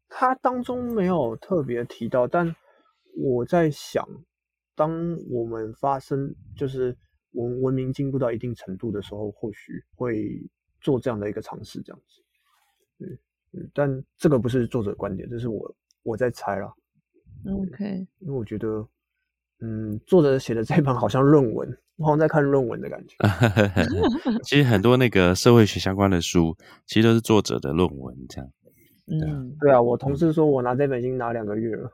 [0.09, 2.53] 他当中没有特别提到，但
[3.15, 4.05] 我在想，
[4.75, 4.91] 当
[5.29, 6.97] 我们发生就是
[7.31, 10.27] 文文明进步到一定程度的时候，或许会
[10.81, 12.21] 做这样的一个尝试这样子。
[13.05, 13.19] 嗯嗯，
[13.73, 16.73] 但这个不是作者观点，这是我我在猜啦。
[17.45, 18.87] OK，因为我觉得。
[19.63, 23.15] 嗯，作者写的这本好像论文，我好像在看论文的感觉。
[24.43, 28.51] 其实很多那个社会学相关的书，其实都是作者的论文这样。
[29.05, 31.91] 嗯，对啊，我同事说我拿这本已经拿两个月了。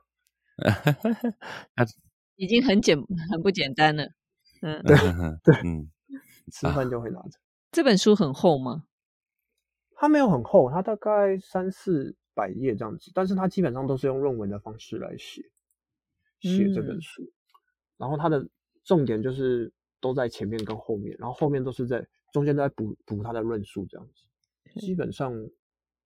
[1.75, 1.85] 他
[2.37, 2.97] 已经很简
[3.29, 4.05] 很不简单了。
[4.61, 4.95] 嗯，对
[5.43, 5.89] 对，嗯，
[6.53, 7.31] 吃饭就会拿着。
[7.73, 8.85] 这本书很厚吗？
[9.99, 15.41] 它没有很厚，它大概三四百页这样子，但是它基本上都是用论文的方式来写
[16.39, 17.23] 写这本书。
[17.97, 18.47] 然后它的
[18.83, 24.79] 重点就是都在前面跟后面，然后后面都是在中间都在补补它的论述这样子。
[24.79, 25.33] 基本上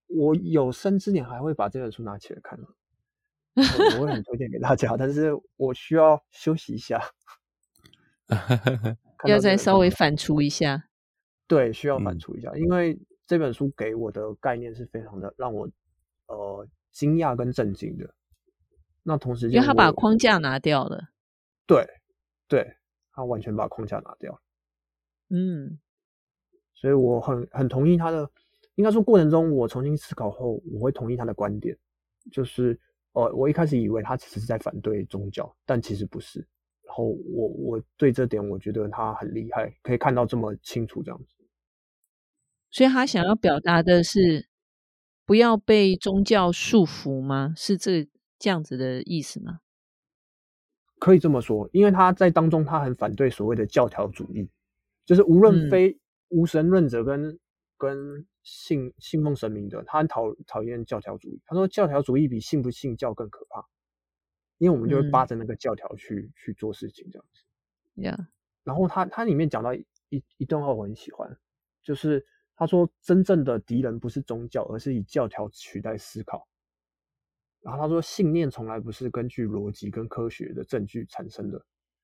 [0.07, 2.57] 我有生之年还会把这本书拿起来看，
[3.99, 4.95] 我会很推荐给大家。
[4.95, 7.01] 但是我需要休息一下，
[9.27, 10.85] 要再稍微反刍一下。
[11.45, 12.97] 对，需要反刍一下，因为
[13.31, 15.65] 这本书给我的概念是非常的让我
[16.27, 18.13] 呃惊讶跟震惊的。
[19.03, 21.01] 那同时，因为他把框架拿掉了。
[21.65, 21.87] 对，
[22.49, 22.75] 对，
[23.13, 24.37] 他完全把框架拿掉，
[25.29, 25.79] 嗯，
[26.73, 28.29] 所以我很很同意他的，
[28.75, 31.73] 应该说过程中我重新思考后，我会同意他的观点，
[32.33, 32.77] 就是，
[33.13, 36.45] 呃，我一开始以为他只是在反对宗教，但其实不是，
[36.83, 41.40] 然后我我对这点我觉得他很厉害，可以看到这么清楚这样子，
[42.71, 44.47] 所以他想要表达的是
[45.25, 47.53] 不要被宗教束缚吗？
[47.55, 48.07] 是这
[48.39, 49.59] 这样子的意思吗？
[50.97, 54.49] 可以这么说，因为他在当中他很反对所谓的教条主义，
[55.05, 57.39] 就是无论非无神论者跟
[57.77, 61.41] 跟信信奉神明的，他很讨讨厌教条主义。
[61.45, 63.65] 他说教条主义比信不信教更可怕，
[64.59, 67.43] 因为我们就会扒着那个教条去去做事情这样子。
[67.95, 68.27] Yeah，
[68.63, 69.85] 然后他他里面讲到一
[70.37, 71.35] 一段话我很喜欢，
[71.83, 72.25] 就是
[72.61, 76.47] 他说真正的敌人不是宗教，而是以教条取代思考。
[77.59, 81.59] 然后他说，信念从来不是根据逻辑跟科学的证据产生的，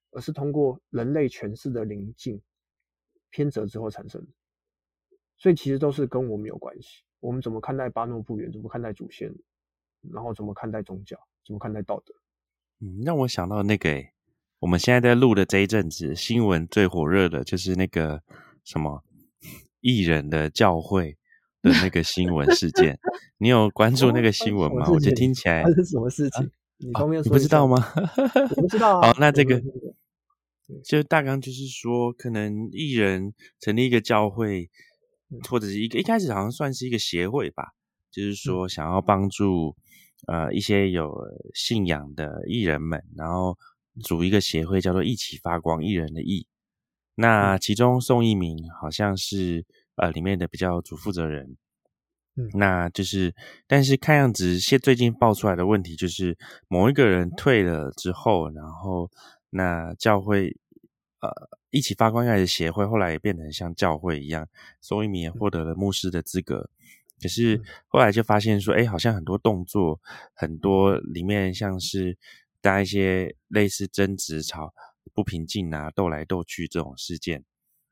[0.09, 2.41] 而是通过人类诠释的临近
[3.29, 4.27] 偏折之后产生的。
[5.37, 7.03] 所以其实都是跟我们有关系。
[7.19, 8.51] 我们怎么看待巴诺布源？
[8.51, 9.31] 怎么看待祖先？
[10.11, 11.15] 然后怎么看待宗教？
[11.45, 12.15] 怎么看待道德？
[12.79, 13.91] 嗯，让我想到那个，
[14.57, 18.23] 我们现在在录的这一阵子，新闻最火热的就是那个
[18.63, 19.03] 什么
[19.81, 21.17] 艺人的教会。
[21.63, 22.97] 的那个新闻事件，
[23.39, 24.87] 你有关注那个新闻吗？
[24.91, 26.47] 我觉得听起来是什么事情？
[26.77, 27.83] 你方便你不知道吗？
[28.55, 29.01] 我不知道。
[29.01, 29.59] 好，那这个
[30.85, 34.69] 就大纲就是说，可能艺人成立一个教会，
[35.49, 37.73] 或者是一个一开始好像算是一个协会吧，
[38.11, 39.75] 就是说想要帮助
[40.27, 41.11] 呃一些有
[41.55, 43.57] 信仰的艺人们，然后
[44.03, 46.45] 组一个协会，叫做“一起发光艺人”的“艺”。
[47.17, 49.65] 那其中宋一鸣好像是。
[49.99, 51.57] 呃，里面的比较主负责人，
[52.35, 53.33] 嗯，那就是，
[53.65, 59.09] 但是看样子现最近爆出来的问题就是，某一个人退了之后，然后
[59.49, 60.55] 那教会
[61.19, 61.31] 呃
[61.71, 64.47] 一起发光爱的协会后来也变成像教会一样，
[64.79, 66.69] 宋一鸣也获得了牧师的资格，
[67.19, 69.99] 可是后来就发现说，哎，好像很多动作，
[70.35, 72.15] 很多里面像是
[72.61, 74.71] 搭一些类似争执、吵
[75.13, 77.43] 不平静啊、斗来斗去这种事件。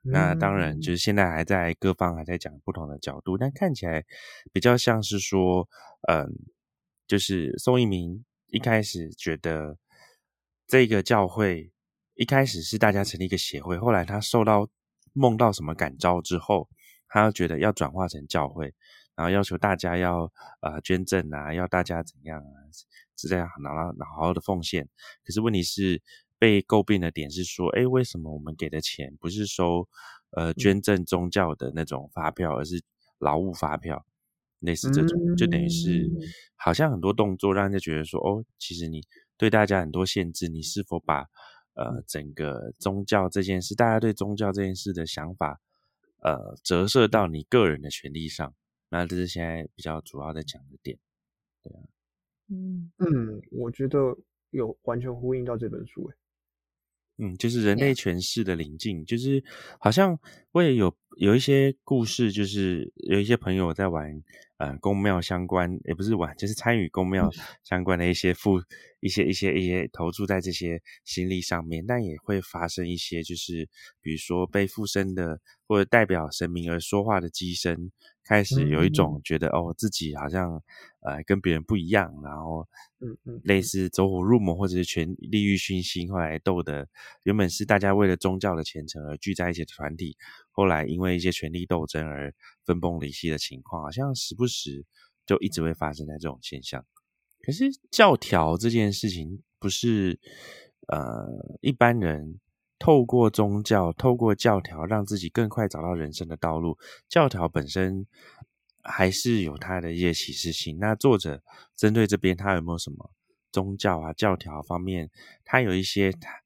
[0.07, 4.05] 那当然，就是现在还在各方还在讲不同的角度，但看起来
[4.53, 5.67] 比较像是说，
[6.07, 6.29] 嗯，
[7.07, 9.79] 就是宋一鸣一开始觉得
[10.67, 11.71] 这个教会
[12.13, 14.69] 一开始是大家成立一个协会，后来他受到
[15.13, 16.69] 梦到什么感召之后，
[17.07, 18.71] 他要觉得要转化成教会，
[19.15, 22.57] 然后要求大家要呃捐赠啊，要大家怎样啊，
[23.17, 24.87] 是这样拿了好好的奉献。
[25.23, 25.99] 可是问题是。
[26.45, 29.89] 被诟病的点是说，哎，为什么我们给的钱不是收
[30.29, 32.83] 呃捐赠宗教的那种发票，而是
[33.17, 34.05] 劳务发票，
[34.59, 36.07] 类似这种，就等于是
[36.55, 39.01] 好像很多动作让人家觉得说，哦，其实你
[39.37, 41.21] 对大家很多限制，你是否把
[41.73, 45.59] 呃整个宗教这件事，大家对宗教这件事的想法，
[46.21, 48.53] 呃折射到你个人的权利上？
[48.89, 50.99] 那这是现在比较主要的讲的点，
[51.63, 51.81] 对啊，
[52.49, 54.15] 嗯嗯，我觉得
[54.51, 56.15] 有完全呼应到这本书，哎。
[57.17, 59.43] 嗯，就是人类诠释的临近，就是
[59.79, 60.19] 好像
[60.51, 64.21] 我也有有一些故事，就是有一些朋友在玩
[64.57, 67.29] 呃宫庙相关，也不是玩，就是参与宫庙
[67.63, 68.61] 相关的一些附
[68.99, 73.69] 一些一些一些投注在这些心力上面，但也会发生一些，就是
[74.01, 77.91] 比如说被附身的或者代表神明而说话的机身，
[78.25, 80.61] 开始有一种觉得哦自己好像
[81.01, 82.67] 呃跟别人不一样，然后。
[83.01, 86.87] 嗯嗯，类似走火入魔或者是权利欲熏心，后来斗的
[87.23, 90.17] 原本是大家为了宗教的虔诚而聚在一起的团体，
[90.49, 92.33] 后来因为一些权力斗争而
[92.63, 94.85] 分崩离析的情况，好像时不时
[95.25, 96.83] 就一直会发生在这种现象。
[97.43, 100.17] 可是教条这件事情，不是
[100.87, 101.27] 呃
[101.61, 102.39] 一般人
[102.79, 108.07] 透过宗教、透过教条让自己更快找到人生的道路，教条本身。
[108.87, 110.77] 还是有它的一些启示性。
[110.77, 111.41] 那作者
[111.75, 113.09] 针对这边，他有没有什么
[113.51, 115.09] 宗教啊、教条方面，
[115.43, 116.43] 他有一些他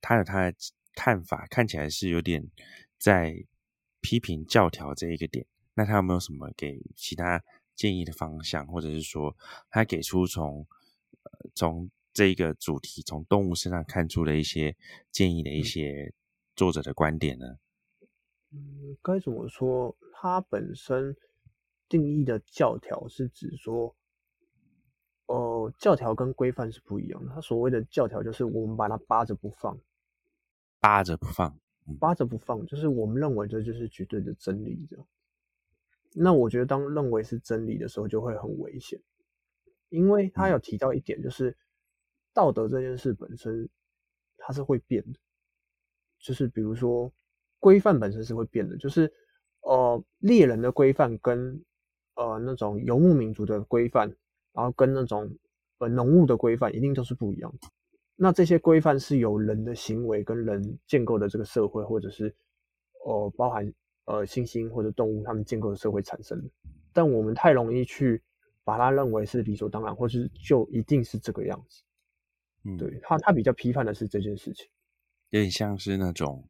[0.00, 0.56] 他有他的
[0.96, 2.44] 看法，看起来是有点
[2.98, 3.36] 在
[4.00, 5.46] 批评教条这一个点。
[5.74, 7.40] 那他有没有什么给其他
[7.76, 9.36] 建议的方向，或者是说
[9.70, 10.66] 他给出从
[11.22, 14.74] 呃从这一个主题，从动物身上看出的一些
[15.12, 16.14] 建议的一些
[16.54, 17.46] 作者的观点呢？
[18.52, 19.94] 嗯，该怎么说？
[20.14, 21.14] 它本身。
[21.88, 23.94] 定义的教条是指说，
[25.26, 27.30] 哦，教条跟规范是不一样的。
[27.32, 29.78] 它所谓的教条，就是我们把它扒着不放，
[30.80, 31.56] 扒着不放，
[32.00, 34.84] 扒着不放，就是我们认为这就是绝对的真理。
[34.90, 34.98] 的，
[36.12, 39.00] 那我觉得当认为是真理的时候，就会很危险，
[39.88, 41.56] 因为他有提到一点，就是
[42.36, 43.66] 道德这件事本身
[44.36, 45.18] 它是会变的，
[46.18, 47.10] 就是比如说
[47.58, 49.10] 规范本身是会变的，就是
[49.62, 51.64] 呃猎人的规范跟
[52.14, 54.08] 呃，那种游牧民族的规范，
[54.52, 55.34] 然后跟那种
[55.78, 57.68] 呃农务的规范，一定都是不一样的。
[58.14, 62.34] 那这些规范是由人的行为跟人建构的这个社会，或者是
[63.04, 63.70] 呃包含
[64.04, 66.50] 呃猩猩或者动物他们建构的社会产生的。
[66.92, 68.22] 但我们太容易去
[68.64, 71.82] 把它认为是理所当然，或是就一定是这个样子。
[72.66, 74.66] 嗯，对他，他比较批判的是这件事情，
[75.30, 76.48] 有点像是那种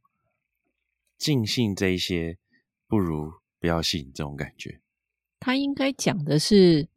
[1.18, 2.38] 尽信这一些，
[2.86, 4.80] 不如不要信这种感觉。
[5.40, 6.88] 他应该讲的是，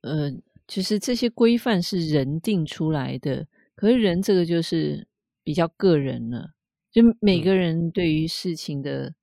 [0.00, 0.32] 呃，
[0.66, 5.06] 就是这些规范是人定出来的，可是人这个就是
[5.42, 6.54] 比较个人了，
[6.90, 9.14] 就每个人对于事情的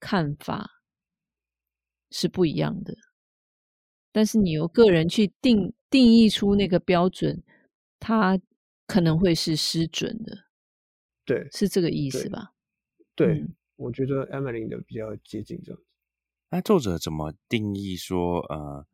[0.00, 0.82] 看法
[2.10, 2.96] 是不一样的。
[4.10, 7.42] 但是你由个人去定定义出那个标准，
[8.04, 8.36] 它
[8.88, 10.36] 可能会是失准的，
[11.24, 12.52] 对，是这个意思吧？
[13.14, 15.86] 对，嗯我觉得 Emily 的比较接近这样子。
[16.50, 18.84] 那作者怎么定义说呃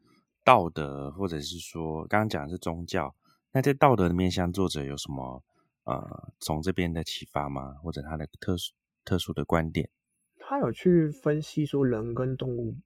[0.44, 3.16] 道德，或者是说刚刚讲的是宗教？
[3.52, 5.42] 那在道德的面向，作者有什么
[5.84, 7.72] 呃从这边的启发吗？
[7.82, 8.74] 或者他的特殊
[9.06, 9.88] 特殊的观点？
[10.36, 12.76] 他有去分析说人跟动物，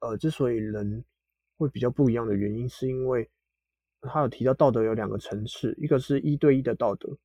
[0.00, 1.04] 呃，之所以人
[1.56, 3.30] 会比较不一样的原因，是因为
[4.02, 7.16] 他有提到道德有两个层次，一个是一对一的道德，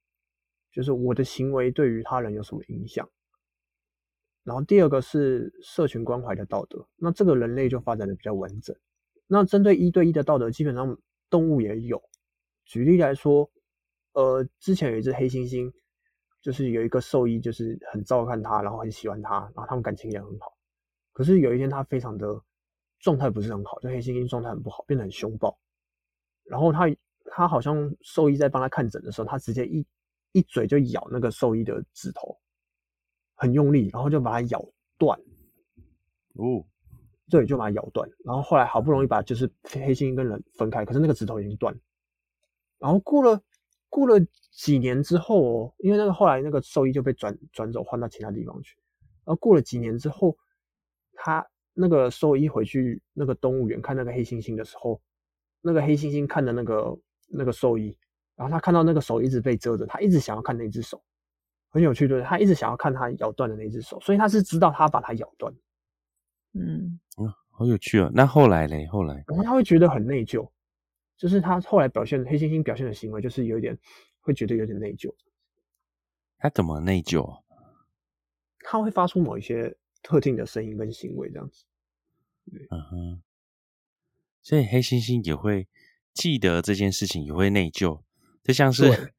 [0.72, 3.08] 就是我的行为对于他人有什么影响，
[4.44, 8.76] 然后第二个是社群关怀的道德，那这个人类就发展的比较完整。
[9.28, 10.98] 那针对一对一的道德，基本上
[11.30, 12.02] 动物也有。
[12.66, 13.50] 举例来说，
[14.14, 15.72] 呃，之前有一只黑猩猩，
[16.42, 20.58] 就是有一个兽医，就是很照看它，然后很喜欢它，然后他们感情也很好。
[21.14, 22.42] 可是有一天，它非常的
[23.00, 25.58] 状态不是很好，就黑猩猩状态很不好，变得很凶暴。
[26.46, 26.86] 然后他
[27.26, 29.86] 他好像兽医在帮他看诊的时候，他直接一
[30.32, 32.38] 一嘴就咬那个兽医的指头，
[33.36, 34.64] 很用力，然后就把它咬
[34.98, 35.20] 断。
[36.36, 36.66] 哦，
[37.30, 38.10] 对，就把它咬断。
[38.26, 41.76] 然后后来好不容易把就是黑猩猩跟人分开，可是那个指头已经断。
[42.80, 43.42] 然后过了
[43.90, 44.20] 过了
[44.52, 48.76] 几年之后哦，因为那个后来那个兽医就被转转走换到其他地方去。
[49.26, 50.38] 然后过了几年之后，
[51.14, 55.02] 他那个兽医回去那个动物园看那个黑猩猩的时候，
[55.64, 57.00] 那个黑猩猩看的那个
[57.30, 57.98] 那个兽医，
[58.36, 61.02] 然后他看到那个手一直被遮着，他一直想要看那只手，
[61.70, 62.22] 很有趣，对？
[62.22, 65.54] 他一直想要看他咬断的那只手，所以他是知道他把它咬断。
[66.52, 67.00] 嗯，
[67.50, 68.12] 好有趣哦。
[68.14, 68.86] 那后来嘞？
[68.88, 70.48] 后来然后他会觉得很内疚，
[71.18, 73.78] 就是他后来表现黑猩猩表现的行为，就是有点
[74.20, 75.14] 会觉得有点内疚，
[76.38, 77.40] 他怎么内疚啊？
[78.66, 81.66] 他会发出某一些特定的声音跟行为这样子。
[82.72, 83.22] 嗯哼，
[84.44, 85.66] 所以黑猩猩也会
[86.14, 88.02] 记得这件事情，也会内疚，
[88.44, 89.14] 就像是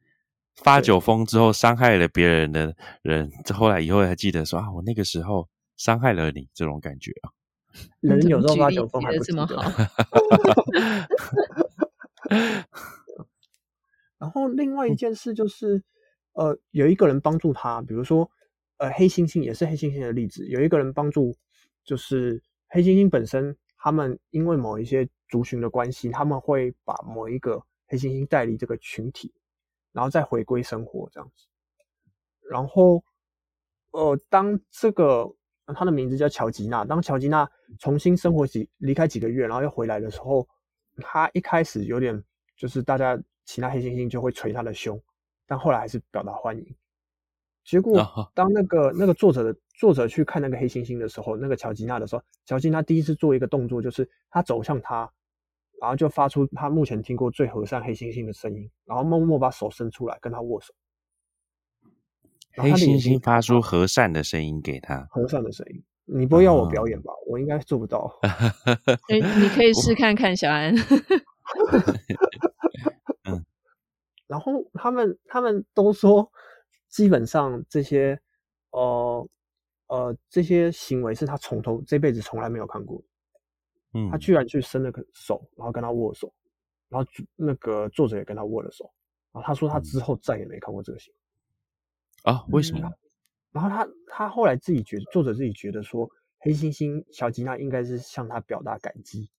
[0.55, 7.33] 发酒疯之后伤害了别人的人，后来以后还记得说啊，我那个时候伤害了你，这种感觉啊。
[7.99, 9.73] 人有时候发酒疯还不得这么记得好。
[14.19, 15.83] 然后另嗯外一件事就是，
[16.35, 18.31] 呃，有一个人帮助他，比如说，
[18.77, 21.37] 呃，黑猩猩也是黑猩猩的例子，有一个人帮助，
[21.85, 29.31] 就是黑猩猩本身，他们因为某一些族群的关系，他们会把某一个黑猩猩带离这个群体，
[29.93, 31.47] 然后再回归生活这样子。
[32.49, 33.05] 然后，
[33.91, 35.31] 呃，当这个
[35.75, 37.47] 他的名字叫乔吉娜，当乔吉娜
[37.79, 40.49] 重新生活几离开几个月，然后又回来的时候，
[41.03, 42.25] 他一开始有点
[42.57, 44.99] 就是大家其他黑猩猩就会捶他的胸，
[45.47, 46.75] 但后来还是表达欢迎。
[47.65, 55.11] 结果啊当那个那个作者的作者去看那个黑猩猩的时候，那个乔吉娜的时候，乔吉娜第一次做一个动作，就是他走向他，
[55.81, 60.73] 然后就发出他目前听过最和善黑猩猩的声音，然后默默把手伸出来跟他握手。
[62.53, 65.83] 然黑猩猩发出和善的声音给他，和善的声音。
[66.07, 67.11] 你不会要我表哦演吧？
[67.27, 68.15] 我应该做不到。
[68.23, 70.73] 哎，你可以试看看，小安。
[74.27, 76.31] 然后他们他们都说，
[76.89, 78.21] 基本上这些
[78.71, 79.27] 呃
[79.89, 83.03] 呃这些行为是他从头这辈子从来没有看过。
[83.97, 86.35] 嗯他居然去伸了个手，然后跟他握手，
[86.89, 88.93] 然后主那个作者也跟他握了手，
[89.33, 92.33] 然后他说他之后再也没看过这个行为。
[92.33, 92.45] 啊？
[92.49, 92.91] 为什么？
[93.53, 99.31] 然后他他后来自己觉得，作者自己觉得说，黑猩猩小吉娜应该是向他表达感激，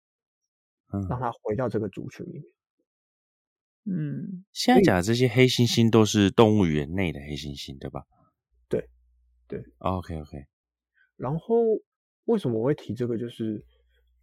[0.94, 2.44] 嗯，让他回到这个族群里面。
[3.88, 8.06] 嗯现在讲的这些黑猩猩都是动物园内的黑猩猩，对吧？
[9.48, 10.46] 对，OK OK，
[11.16, 11.56] 然后
[12.26, 13.18] 为什么我会提这个？
[13.18, 13.64] 就是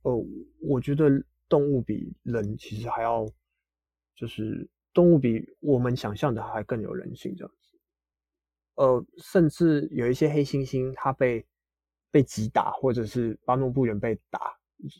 [0.02, 0.12] 呃，
[0.60, 1.08] 我觉得
[1.48, 3.24] 动物比人其实还要，
[4.16, 7.78] 就是动物比我们想象的还更有人性这样子。
[8.74, 11.46] 呃，甚至有一些黑猩猩，它被
[12.10, 14.58] 被击打，或者是巴诺布猿被打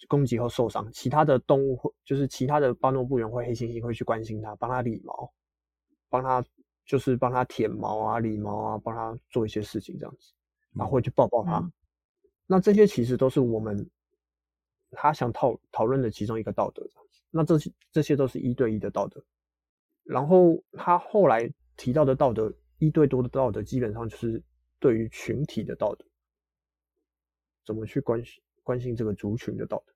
[0.09, 5.33] 攻击后受伤，其他的动物会就是其他的巴诺布猿或黑猩猩会去关心它，帮它理毛，
[6.09, 6.45] 帮它
[6.85, 10.33] 就是帮他舔毛啊、理毛啊，帮他做一些事情这样子，
[10.75, 11.59] 然后会去抱抱他。
[11.59, 11.73] 嗯
[12.45, 13.89] 那这些其实都是我们
[14.91, 17.23] 他想讨讨论的其中一个道德这样子。
[17.31, 19.25] 那这些这些都是一对一的道德。
[20.03, 24.43] 然后他后来提到的道德一对多的道德，基本上就是
[24.81, 26.05] 对于群体的道德，
[27.65, 29.95] 怎么去关心关心这个族群的道德。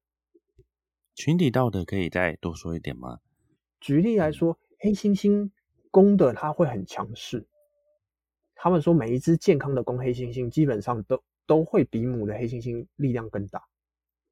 [1.15, 3.21] 群体道德可以再多说一点吗？
[3.81, 5.51] 举例来说，黑猩猩
[5.97, 7.43] 公的它会很强势。
[8.55, 13.63] 他们说每一只健康的公黑猩猩基本上都都会比母的黑猩猩力量更大，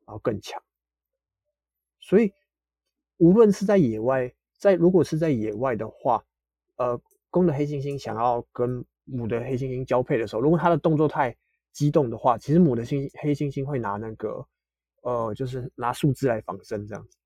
[0.04, 0.62] 然后更强。
[2.00, 2.34] 所以
[3.16, 6.22] 无论是在野外，在如果是在野外的话，
[6.76, 7.00] 呃，
[7.30, 11.34] 公的黑猩猩想要跟母的黑猩猩交配的时候，如果它的动作太
[11.72, 14.46] 激动的话，其实母的猩黑猩猩会拿那个
[15.00, 17.16] 呃，就是拿树枝来防身这样子。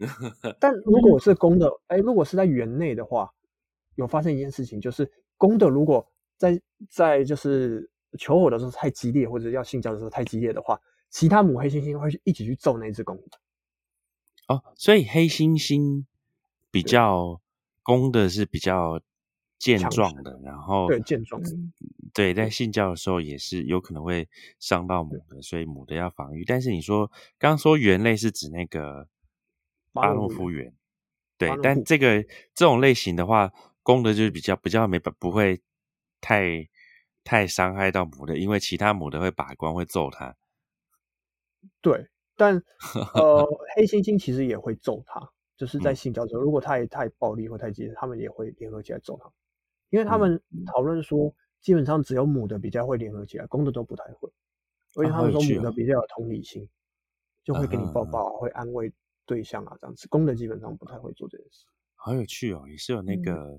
[0.60, 3.32] 但如果是公的，哎，如果是在园内的话，
[4.00, 6.04] 有发生一件事情，就是公的如果
[6.36, 7.88] 在在就是
[8.18, 10.80] 求偶的时候太激烈，或者要性交的时候太激烈的话，
[11.10, 13.38] 其他母黑猩猩会去一起去揍那只公的。
[14.48, 16.04] 哦，所以黑猩猩
[16.70, 17.40] 比较
[17.82, 19.00] 公的是比较
[19.58, 21.40] 健壮的，然后对健壮，
[22.12, 24.28] 对，在性交的时候也是有可能会
[24.58, 26.44] 伤到母的，所以母的要防御。
[26.44, 27.06] 但是你说
[27.38, 29.06] 刚刚说猿类是指那个
[29.92, 30.72] 巴洛夫猿，
[31.38, 32.22] 对，但这个
[32.54, 33.52] 这种类型的话，
[33.82, 35.60] 公的就是比较比较没不会。
[36.22, 36.68] 太
[37.24, 40.36] 太伤害到母的，因为其他母的会把关，会揍它。
[41.80, 42.62] 对，但
[43.14, 43.42] 呃，
[43.74, 45.26] 黑猩猩其实也会揍它，
[45.56, 49.32] 就是在性交中，如果太太暴力或太激烈，他们也会联合起来揍它。
[49.88, 54.30] 因为他们讨论说，基本上只有母的比较会联合起来，公的都不太会。
[54.96, 56.68] 而且他们说母的比较有同理心，
[57.42, 58.92] 就会给你抱抱，会安慰
[59.24, 60.06] 对象啊这样子。
[60.08, 61.64] 公的基本上不太会做这件事。
[61.94, 63.58] 好有趣哦，也是有那个。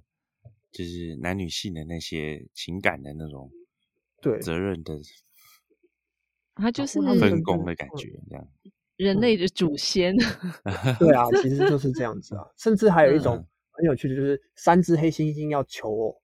[0.72, 3.52] 就是男女性的那些情感的那种
[4.22, 4.98] 对责任的，
[6.56, 8.48] 他就是分工的感觉，这样
[8.96, 10.16] 人类的祖先。
[10.98, 12.46] 对啊，其实就是这样子啊。
[12.58, 16.22] 甚至还有一种很有趣的，就是三只黑猩猩要求偶，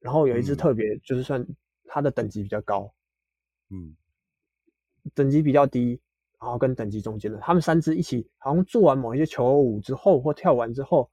[0.00, 1.46] 然后有一只特别，就是算
[1.84, 2.92] 它的等级比较高，
[3.70, 3.96] 嗯，
[5.14, 5.98] 等级比较低，
[6.38, 11.10] 然后跟等级中间的，他们三只一起，好像做完某一些求偶舞之后，或跳完之后。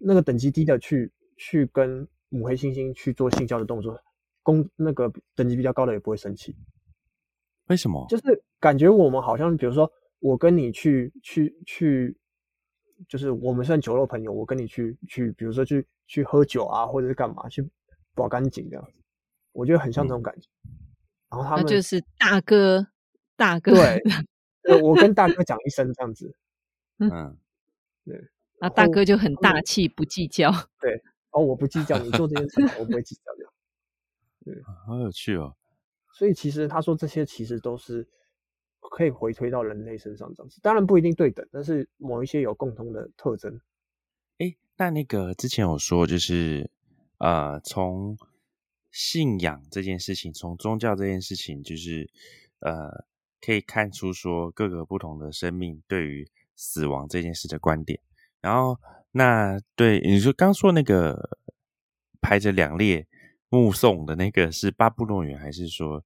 [0.00, 4.00] 那个等级低的去去跟母黑猩猩去做性交的动作，
[4.42, 6.56] 公那个等级比较高的也不会生气。
[7.66, 8.06] 为什么？
[8.08, 12.16] 就是感觉我们好像，比如说我跟你去去去，
[13.08, 17.68] 就是我们算酒肉朋友，我跟你去去，比如说去去喝酒啊，或者是干嘛去
[18.14, 18.92] 保干净这样子，
[19.52, 20.48] 我觉得很像这种感觉。
[21.30, 22.88] 然后他们就是大哥
[23.36, 23.72] 大哥，
[24.62, 26.34] 对，我跟大哥讲一声这样子，
[26.98, 27.36] 嗯，
[28.04, 28.20] 对。
[28.60, 30.50] 那大哥就很大气，不计较。
[30.80, 33.52] 对，哦，我不计较，你做这件事，我不会计较的。
[34.44, 35.56] 对，好有趣哦。
[36.12, 38.06] 所以其实他说这些其实都是
[38.78, 43.60] 可以回推到人类身上这样子，当然不一定对等，但是某一些有共通的特征。
[44.38, 46.70] 哎，那那个之前有说，就是
[47.18, 48.18] 呃，从
[48.90, 52.10] 信仰这件事情，从宗教这件事情，就是
[52.58, 53.04] 呃，
[53.40, 58.00] 可以看出说各个不同的生命对于死亡这件事的观点。
[58.40, 58.78] 然后，
[59.12, 61.38] 那对你说刚说那个
[62.22, 63.06] 排着两列
[63.50, 66.02] 目送的那个是巴布诺猿，还是说，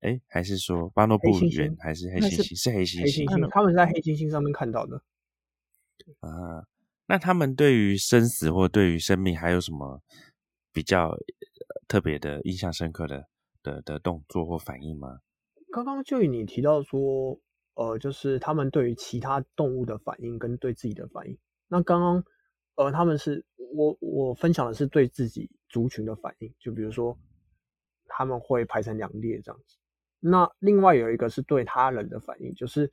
[0.00, 2.60] 哎，还是说巴诺布猿，还是黑猩猩？
[2.60, 3.48] 是黑猩猩。
[3.48, 5.02] 他们在黑猩猩上面看到的。
[6.20, 6.66] 啊，
[7.06, 10.02] 那他们对于生死或对于生命还有什么
[10.70, 11.16] 比较
[11.86, 13.26] 特别的、印象深刻的
[13.62, 15.20] 的的动作或反应吗？
[15.72, 17.40] 刚刚就你提到说。
[17.78, 21.38] 呃，就是他们对于其他动物的反应跟对自己的反应。
[21.68, 22.24] 那刚刚，
[22.74, 27.16] 呃，他们是我我分享的是对自己族群的反应，就比如说
[28.06, 29.76] 他们会排成两列这样子。
[30.18, 32.92] 那另外有一个是对他人的反应，就是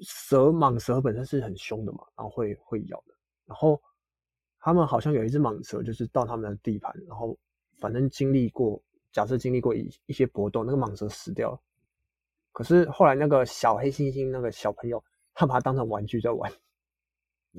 [0.00, 3.14] 蛇蟒蛇本身是很凶的嘛，然后会会咬的。
[3.46, 3.80] 然后
[4.60, 7.38] 他们好像有一只蟒蛇，就是到他们的地盘，然后
[7.78, 11.60] 反正经历过，假设经历过一一些搏斗，那个蟒蛇死掉了。
[12.56, 15.04] 可是后来那个小黑猩猩那个小朋友，
[15.34, 16.50] 他把它当成玩具在玩，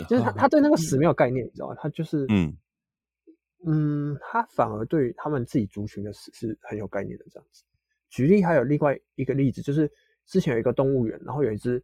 [0.10, 1.76] 就是他他对那个死没有概念，你知道吗？
[1.80, 2.58] 他就是嗯
[3.64, 7.64] 嗯，他反而对他们自己族群的死是很有概念的这样子。
[8.10, 9.88] 举例还有另外一个例子，就是
[10.26, 11.84] 之前有一个动物园，然后有一只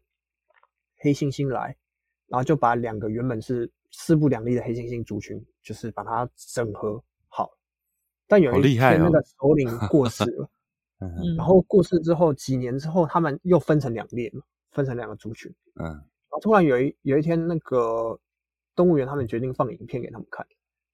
[0.98, 1.78] 黑猩猩来，
[2.26, 7.56] 然后就把两个原本是势不两立的黑猩猩族群，就是把它整合好。
[8.26, 10.50] 但有一天那个首领过世 了。
[11.38, 14.42] 然后过世之后，几年之后，他们又分成两列嘛，
[14.72, 15.54] 分成两个族群。
[15.76, 18.20] 嗯，然后突然有一有一天，那个
[18.76, 20.46] 动物园他们决定放影片给他们看，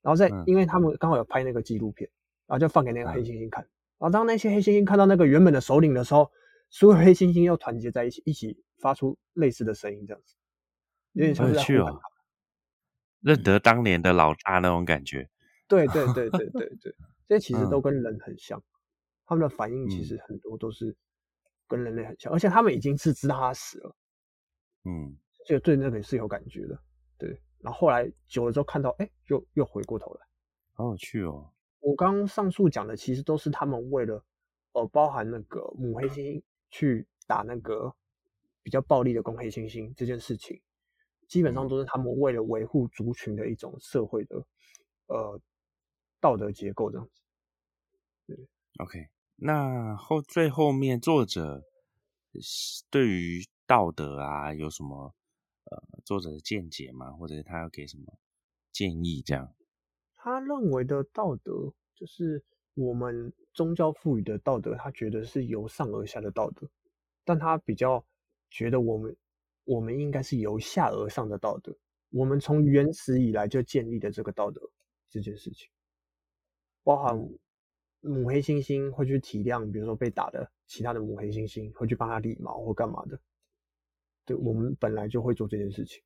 [0.02, 2.10] 然后在因为他们刚好有拍那个纪录片，
[2.48, 3.64] 然后就放给那个黑猩猩看。
[3.98, 6.32] 然后当那些黑猩猩看到那个原本的首领的时候，
[6.70, 10.36] 所有黑猩猩又团结在一起，一起发出类似的声音，这样子，
[11.14, 12.02] 有点像是在呼喊他。
[13.22, 15.30] 认得当年的老大那种感觉。
[15.68, 16.96] 对对对对对对，
[17.28, 18.64] 这其实都嗯跟人很像，
[19.30, 20.94] 他们的反应其嗯实很多都是
[21.68, 23.96] 跟人类很像，而且他们已经是知道他死了，
[24.86, 25.16] 嗯
[25.46, 26.78] 就对那个是有感觉的。
[27.16, 30.26] 对，然后后来久了之后看到，哎，又又回过头来。
[30.74, 31.54] 好有趣哦。
[31.80, 34.26] 我刚刚上述讲的，其实都是他们为了，
[34.72, 37.94] 呃，包含那个母黑猩猩去打那个
[38.64, 40.60] 比较暴力的公黑猩猩这件事情，
[41.28, 44.44] 基本上都是他们为了维护族群的一种社会的，
[45.06, 45.40] 呃，
[46.20, 47.22] 道德结构这样子。
[48.26, 48.48] 对
[48.80, 49.08] OK，
[49.42, 51.64] 那后最后面作者
[52.90, 55.16] 对于道德啊有什么
[55.64, 57.12] 呃作者的见解吗？
[57.14, 58.18] 或者他要给什么
[58.72, 59.22] 建议？
[59.26, 59.54] 这样，
[60.16, 66.70] 他认为的道德，就是我们宗教赋予的道德，他觉得是由上而下的道德，
[67.24, 68.04] 但他比较
[68.50, 69.16] 觉得我们
[69.64, 71.78] 我们应该是由下而上的道德，
[72.10, 74.62] 我们从原始以来就建立的这个道德
[75.10, 75.70] 这件事情，
[76.84, 77.18] 包含
[78.02, 83.20] 母黑猩猩会去体谅，比如说被打的其他的母黑猩猩，会去帮他理毛或干嘛的，
[84.26, 86.02] 对我们本来就会做这件事情。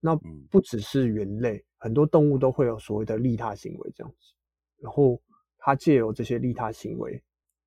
[0.00, 4.32] 那嗯不只是人类，很多动物都会有所谓的利他行为这样子。
[4.78, 5.20] 然后
[5.58, 7.22] 他借由这些利他行为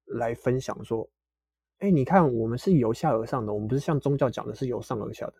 [0.05, 1.09] 来分享说
[1.79, 5.33] ：“哎，你看，我们是由下而上的，我们不是像宗教讲的是由上而下的。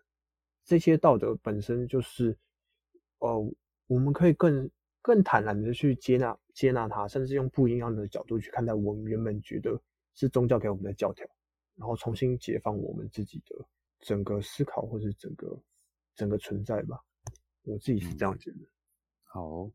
[0.64, 2.36] 这些道德本身就是，
[3.18, 3.54] 呃，
[3.86, 4.70] 我们可以更
[5.02, 9.78] 更坦然的去接纳接纳它，甚至用不一样的角度去看待我们原本觉得
[10.14, 11.26] 是宗教给我们的教条，
[11.76, 13.54] 然后重新解放我们自己的
[14.00, 15.60] 整个思考或是整个
[16.14, 16.98] 整个存在吧。
[17.64, 18.56] 我自己是这样觉得。
[19.24, 19.70] 好哦、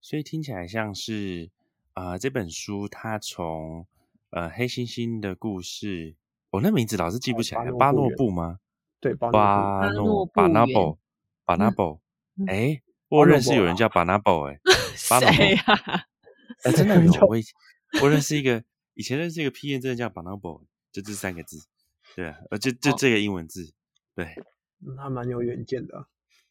[0.00, 1.50] 所以听起来像是
[1.94, 3.84] 啊、呃这本书它从
[4.30, 6.14] 呃黑猩猩的故事，
[6.50, 8.60] 我、那名字老是记不起来，呃巴诺巴诺布布吗？
[9.00, 10.98] 对，巴诺布巴诺诺巴纳布
[11.44, 12.00] 巴纳布，
[12.36, 14.60] 嗯哎，我认识有人叫巴纳布，哎，
[15.10, 16.06] 巴诺布谁呀？
[16.64, 17.42] 哎，真的这个叫，有我以
[18.02, 18.62] 我认识一个，
[18.94, 21.58] 以前认识一个 P N 真的叫 Bonobo，就这三个字，
[22.14, 23.72] 对啊，呃，就就哦这个英文字，
[24.14, 24.26] 对。
[24.84, 26.08] 嗯他蛮有远见的啊、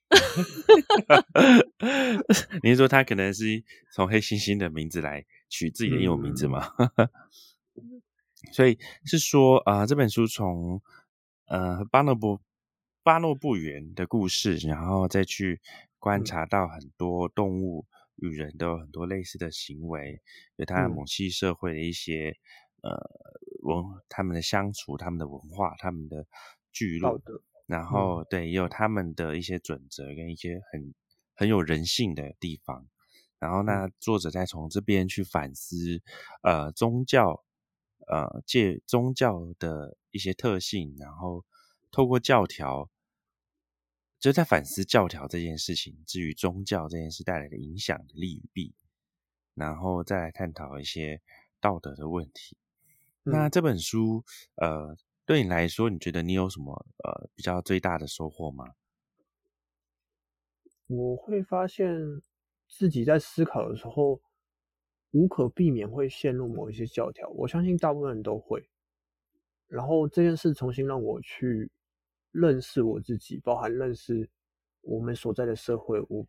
[2.63, 3.61] 你是说他可能是
[3.93, 6.73] 从黑猩猩的名字来取自己的英文名字吗？
[8.53, 10.81] 所以是说啊、呃这本书从
[11.47, 12.39] 呃巴诺布
[13.03, 15.59] 巴诺布园的故事，然后再去
[15.99, 17.85] 观嗯察到很多动物
[18.21, 20.21] 与人都有很多类似的行为，
[20.55, 22.37] 有它嗯母系社会的一些
[22.81, 22.97] 呃
[23.63, 26.25] 文他们的相处、他们的文化、他们的
[26.71, 27.21] 聚落。
[27.67, 30.93] 然后对，也有他们的一些准则跟一些很
[31.33, 32.85] 很有人性的地方。
[33.39, 36.01] 然后那作者再从这边去反思，
[36.43, 37.43] 呃，宗教，
[38.07, 41.45] 呃，借宗教的一些特性，然后
[41.91, 42.90] 透过教条，
[44.21, 48.75] 就在反思教条这件事情，至于宗教这件事带来的影响的利与弊，
[49.55, 51.19] 然后再来探讨一些
[51.59, 52.55] 道德的问题。
[53.23, 54.23] 那嗯这本书，
[54.57, 54.95] 呃，
[55.25, 58.75] 对你来说，你觉得你有什么呃比较最大的收获吗？
[60.85, 62.21] 我会发现
[62.67, 64.21] 自己在思考的时候，
[65.09, 67.27] 无可避免会陷入某一些教条。
[67.29, 68.69] 我相信大部分人都会。
[69.67, 71.71] 然后这件事重新让我去
[72.31, 74.29] 认识我自己，包含认识
[74.81, 75.99] 我们所在的社会。
[76.09, 76.25] 我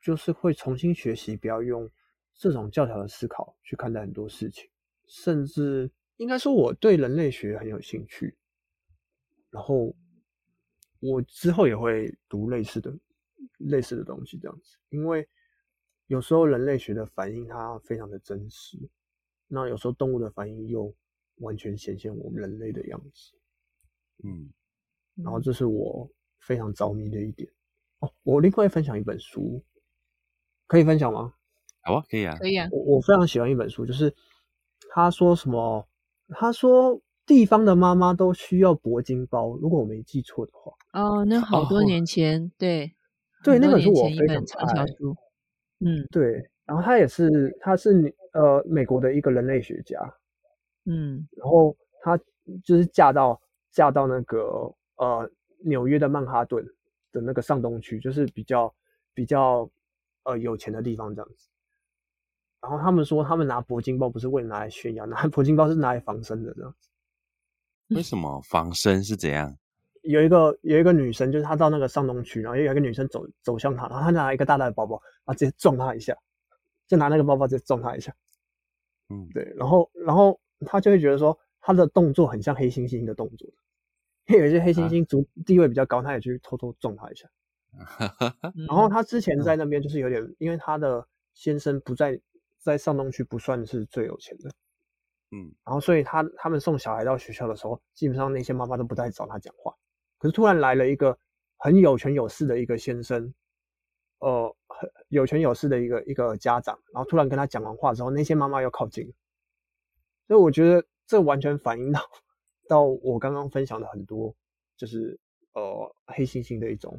[0.00, 1.90] 就是会重新学习，不要用
[2.34, 4.68] 这种教条的思考去看待很多事情，
[5.06, 8.36] 甚至应该说我对人类学很有兴趣。
[9.50, 9.94] 然后
[11.00, 12.94] 我之后也会读类似的
[13.58, 15.26] 类似的东西，这样子，因为
[16.06, 18.78] 有时候人类学的反应它非常的真实，
[19.48, 20.94] 那有时候动物的反应又
[21.36, 23.32] 完全显现我们人类的样子，
[24.24, 24.50] 嗯
[25.22, 26.08] 然后这是我
[26.40, 27.48] 非常着迷的一点。
[28.00, 29.62] 哦，我另外分享一本书，
[30.66, 31.32] 可以分享吗？
[31.82, 34.14] 好啊，可以啊可，以啊，我我非常喜欢一本书，就是
[34.90, 35.86] 他说什么？
[36.30, 40.72] 他说地方的妈妈都需要铂金包，如果我没记错的话。
[40.92, 42.92] 哦，那好多哦年前，对，
[43.44, 45.16] 对那本书我年前一非常本畅销爱书，
[45.78, 49.98] 嗯对，然后他也是，他是呃美国的一个人类学家，
[50.84, 52.18] 嗯然后他
[52.64, 53.40] 就是嫁到
[53.70, 56.64] 嫁到那个呃纽约的曼哈顿
[57.12, 58.74] 的那个上东区，就是比较
[59.14, 59.68] 比较
[60.24, 61.48] 呃有钱的地方这样子。
[62.60, 66.88] 然后他们说，他们拿铂金包不是为了拿来炫耀，拿铂金包是拿来防身的这样子。
[67.94, 69.56] 为什么防身是怎样？
[70.02, 76.16] 有一个有一个女生，就是她到那个上东区，然后有一个女生走走向她，然后她拿一个大大的包包，然后直接撞她一下，
[76.88, 78.12] 就拿那个包包直接撞她一下。
[79.08, 83.48] 嗯，对，然后然后她就会觉得说她的动作很像黑猩猩的动作，
[84.26, 87.28] 因为有一些黑猩猩族地位比较高，他也去偷偷撞他一下。
[88.54, 92.18] 嗯然后他之前在那边就是有点，因为他的先生不在
[92.58, 94.50] 在上东区不算是最有钱的，
[95.30, 99.74] 嗯然后所以他他们送小孩到学校的时候，基本上那些妈妈都不太找他讲话。
[100.18, 101.18] 可是突然来了一个
[101.58, 103.34] 很有权有势的一个先生，
[104.20, 109.12] 呃，很有权有势的一个一个家长，然后突然跟他讲完话之后，那些妈妈又靠近了。
[110.26, 112.00] 所以我觉得这完全反映到
[112.68, 114.34] 到我刚刚分享的很多，
[114.76, 115.18] 就是
[115.52, 116.98] 呃黑猩猩的一种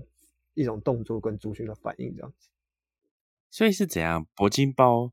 [0.53, 2.49] 一种动作跟族群的反应这样子。
[3.49, 4.27] 所以是怎样？
[4.35, 5.11] 铂金包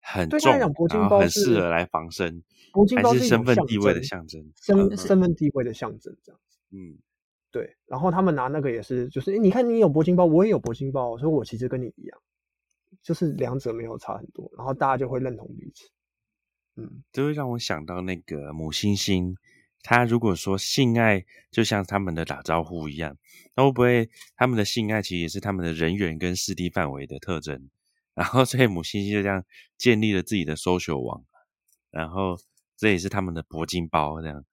[0.00, 2.42] 很重，对金然后很适合来防身，
[2.72, 4.50] 铂金包还是身份地位的象征。
[4.56, 6.58] 身嗯身份地位的象征这样子。
[6.70, 6.98] 嗯
[7.52, 12.18] 对，然后他们拿那个也是，就是诶你看你有铂金包，我也有铂金包，所以我其实跟你一样，
[13.02, 15.88] 就是两者没有差很多，然后大家就会认同彼此。
[16.74, 19.34] 嗯，这会让我想到那个母猩猩，
[19.88, 23.16] 它如果说性爱就像他们的打招呼一样，
[23.54, 27.70] 那会不会他们的性爱其实也是他们的人员跟势力范围的特征？
[28.14, 29.44] 然后所以母猩猩就这样
[29.78, 31.24] 建立了自己的 social 网，
[31.92, 32.36] 然后
[32.76, 34.44] 这也是他们的铂金包这样。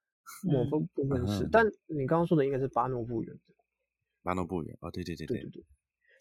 [0.43, 3.53] 某部部分是，嗯但你刚刚说的应该是巴诺布原则。
[4.21, 5.63] 巴诺布远哦，对对对对对对，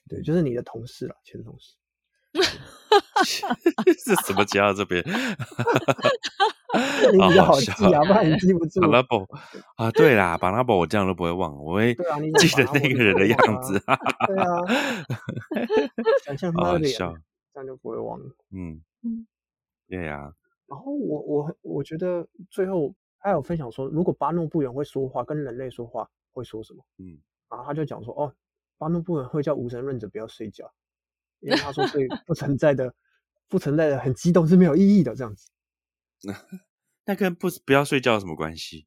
[0.09, 1.77] 对，对，就是你的同事了，前同事。
[4.03, 5.05] 是什么讲到这边？
[7.13, 8.81] 你比较好记啊，不然你记不住。
[8.81, 9.27] 巴拉布
[9.77, 13.79] 啊，对啦，巴拉布我这样都不会忘，我会记得那个人的样子。
[14.27, 14.61] 对啊，
[16.25, 17.05] 想象好他的脸，这
[17.61, 18.27] 样就不会忘了。
[18.51, 19.27] 嗯嗯，
[19.89, 20.33] 对呀，
[20.67, 26.83] 然后我我我觉得最后还有分享说，如果巴诺布猿会说话，跟人类说话会说什么？
[26.99, 27.19] 嗯，
[27.51, 28.33] 然后他就讲说，哦，
[28.79, 30.73] 巴诺布猿会叫无神论者不要睡觉，
[31.41, 32.95] 因为他说 对不存在的
[33.49, 35.51] 不存在的很激动是没有意义的，这样子，
[37.07, 38.87] 那跟不不要睡觉有什么关系？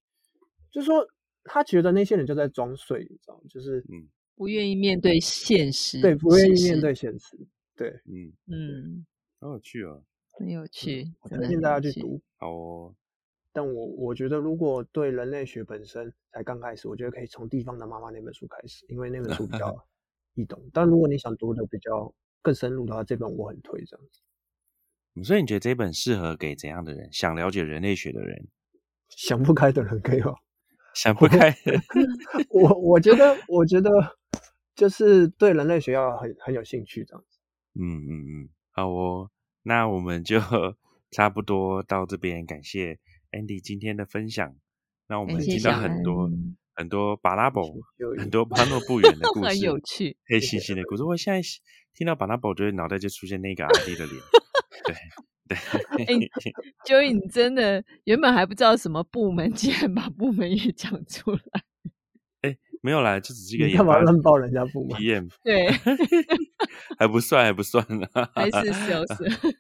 [0.72, 1.06] 就是说
[1.44, 3.44] 他觉得那些人就在装睡，你知道吗？
[3.50, 7.38] 就是嗯不愿意面对现实，对不愿意面对，现实，
[7.76, 9.06] 对，嗯，嗯，
[9.40, 10.02] 好有趣啊。
[10.38, 11.90] 很有趣，我推荐大家。
[11.90, 12.22] 去读。
[12.36, 12.96] 好哦，
[13.54, 19.74] 但我我觉得，如果对人类学本身才刚开始，我觉得可以从《地方的妈妈》那本书开始，因为那本书比较
[20.36, 20.62] 易懂。
[20.74, 24.20] 但如果你想读的比较更深入的话，这本我很推这样子。
[25.16, 27.08] 嗯所以你觉得这本适合给怎样的人？
[27.12, 28.48] 想了解人类学的人，
[29.10, 30.34] 想不开的人可以吗？
[30.94, 31.82] 想不开的 人，
[32.50, 33.90] 我我觉得，我觉得
[34.76, 37.40] 就是对人类学要很很有兴趣这样子。
[37.80, 38.10] 嗯嗯
[38.44, 39.30] 嗯，好哦，
[39.64, 40.40] 那我们就
[41.12, 43.00] 差不多到这边，感谢
[43.32, 44.56] Andy 今天的分享。
[45.08, 46.30] 那我们听到很多
[46.74, 47.64] 很多巴拉伯，
[48.18, 50.18] 很多巴诺不远的故很事，有趣。
[50.28, 51.04] 黑猩猩的故事。
[51.04, 51.42] 我现在
[51.94, 54.18] 听到巴拉伯，我觉得脑袋就出现那个阿弟的脸。
[54.86, 54.96] 对
[55.48, 55.58] 对，
[56.06, 56.06] 哎
[56.86, 61.40] Joey，你真的原本还不知道什么部门，竟然把部门也讲出来。
[62.82, 65.68] 没有啦，就只是一个你干嘛研发乱报人家部门？PM， 对，
[67.00, 68.08] 还不算，还不算呢。
[68.36, 69.08] 还是 sales。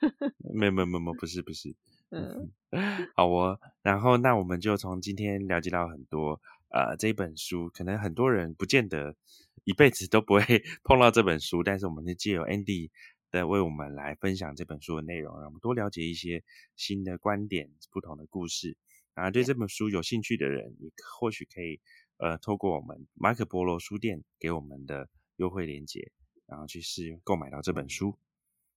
[0.54, 1.76] 没有没有没有，不是不是。
[2.12, 2.52] 嗯，
[3.16, 9.16] 好哦，然后那我们就从今天了解到很多，呃，这本书可能很多人不见得
[9.64, 12.92] 一辈子都不会碰到这本书，但是我们是借由 Andy
[13.36, 16.42] 的为我们来分享这本书的内容，让我们多了解一些
[16.76, 18.78] 新的观点、不同的故事。
[19.14, 21.80] 然后对这本书有兴趣的人，也或许可以
[22.18, 26.12] 呃透过我们马可波罗书店给我们的优惠链接，
[26.48, 28.18] 然后去试用购买到这本书。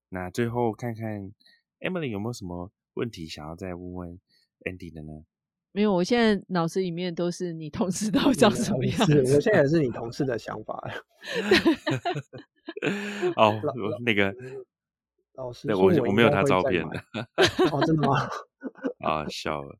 [0.08, 1.32] 那最后看看
[1.80, 4.20] Emily 有没有什么问题想要再问问
[4.60, 5.24] Andy 的呢？
[5.72, 9.34] 没有，我现在脑子里面都是你同事 到底长什么样是，子。
[9.36, 10.82] 我现在也是你同事的想法。
[13.36, 14.34] 哦，我那个
[15.34, 16.98] 老师我我我没有他照片的
[17.70, 18.28] 哦，真的吗？
[19.00, 19.78] 啊，笑了。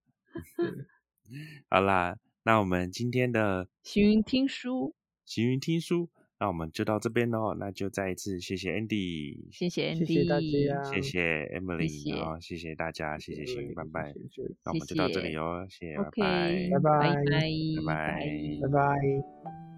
[1.68, 4.94] 好啦，那我们今天的行云听书，
[5.24, 6.08] 行云听书，
[6.40, 7.54] 那我们就到这边喽。
[7.54, 11.20] 那就再一次谢谢 Andy，谢谢谢 Andy，谢大家谢谢
[11.58, 14.14] Emily，谢然后谢谢大家，谢谢行云，拜拜。
[14.64, 17.24] 那我们就到这里哦，谢谢，拜拜拜拜，
[17.84, 18.20] 拜拜
[18.62, 19.77] 拜拜。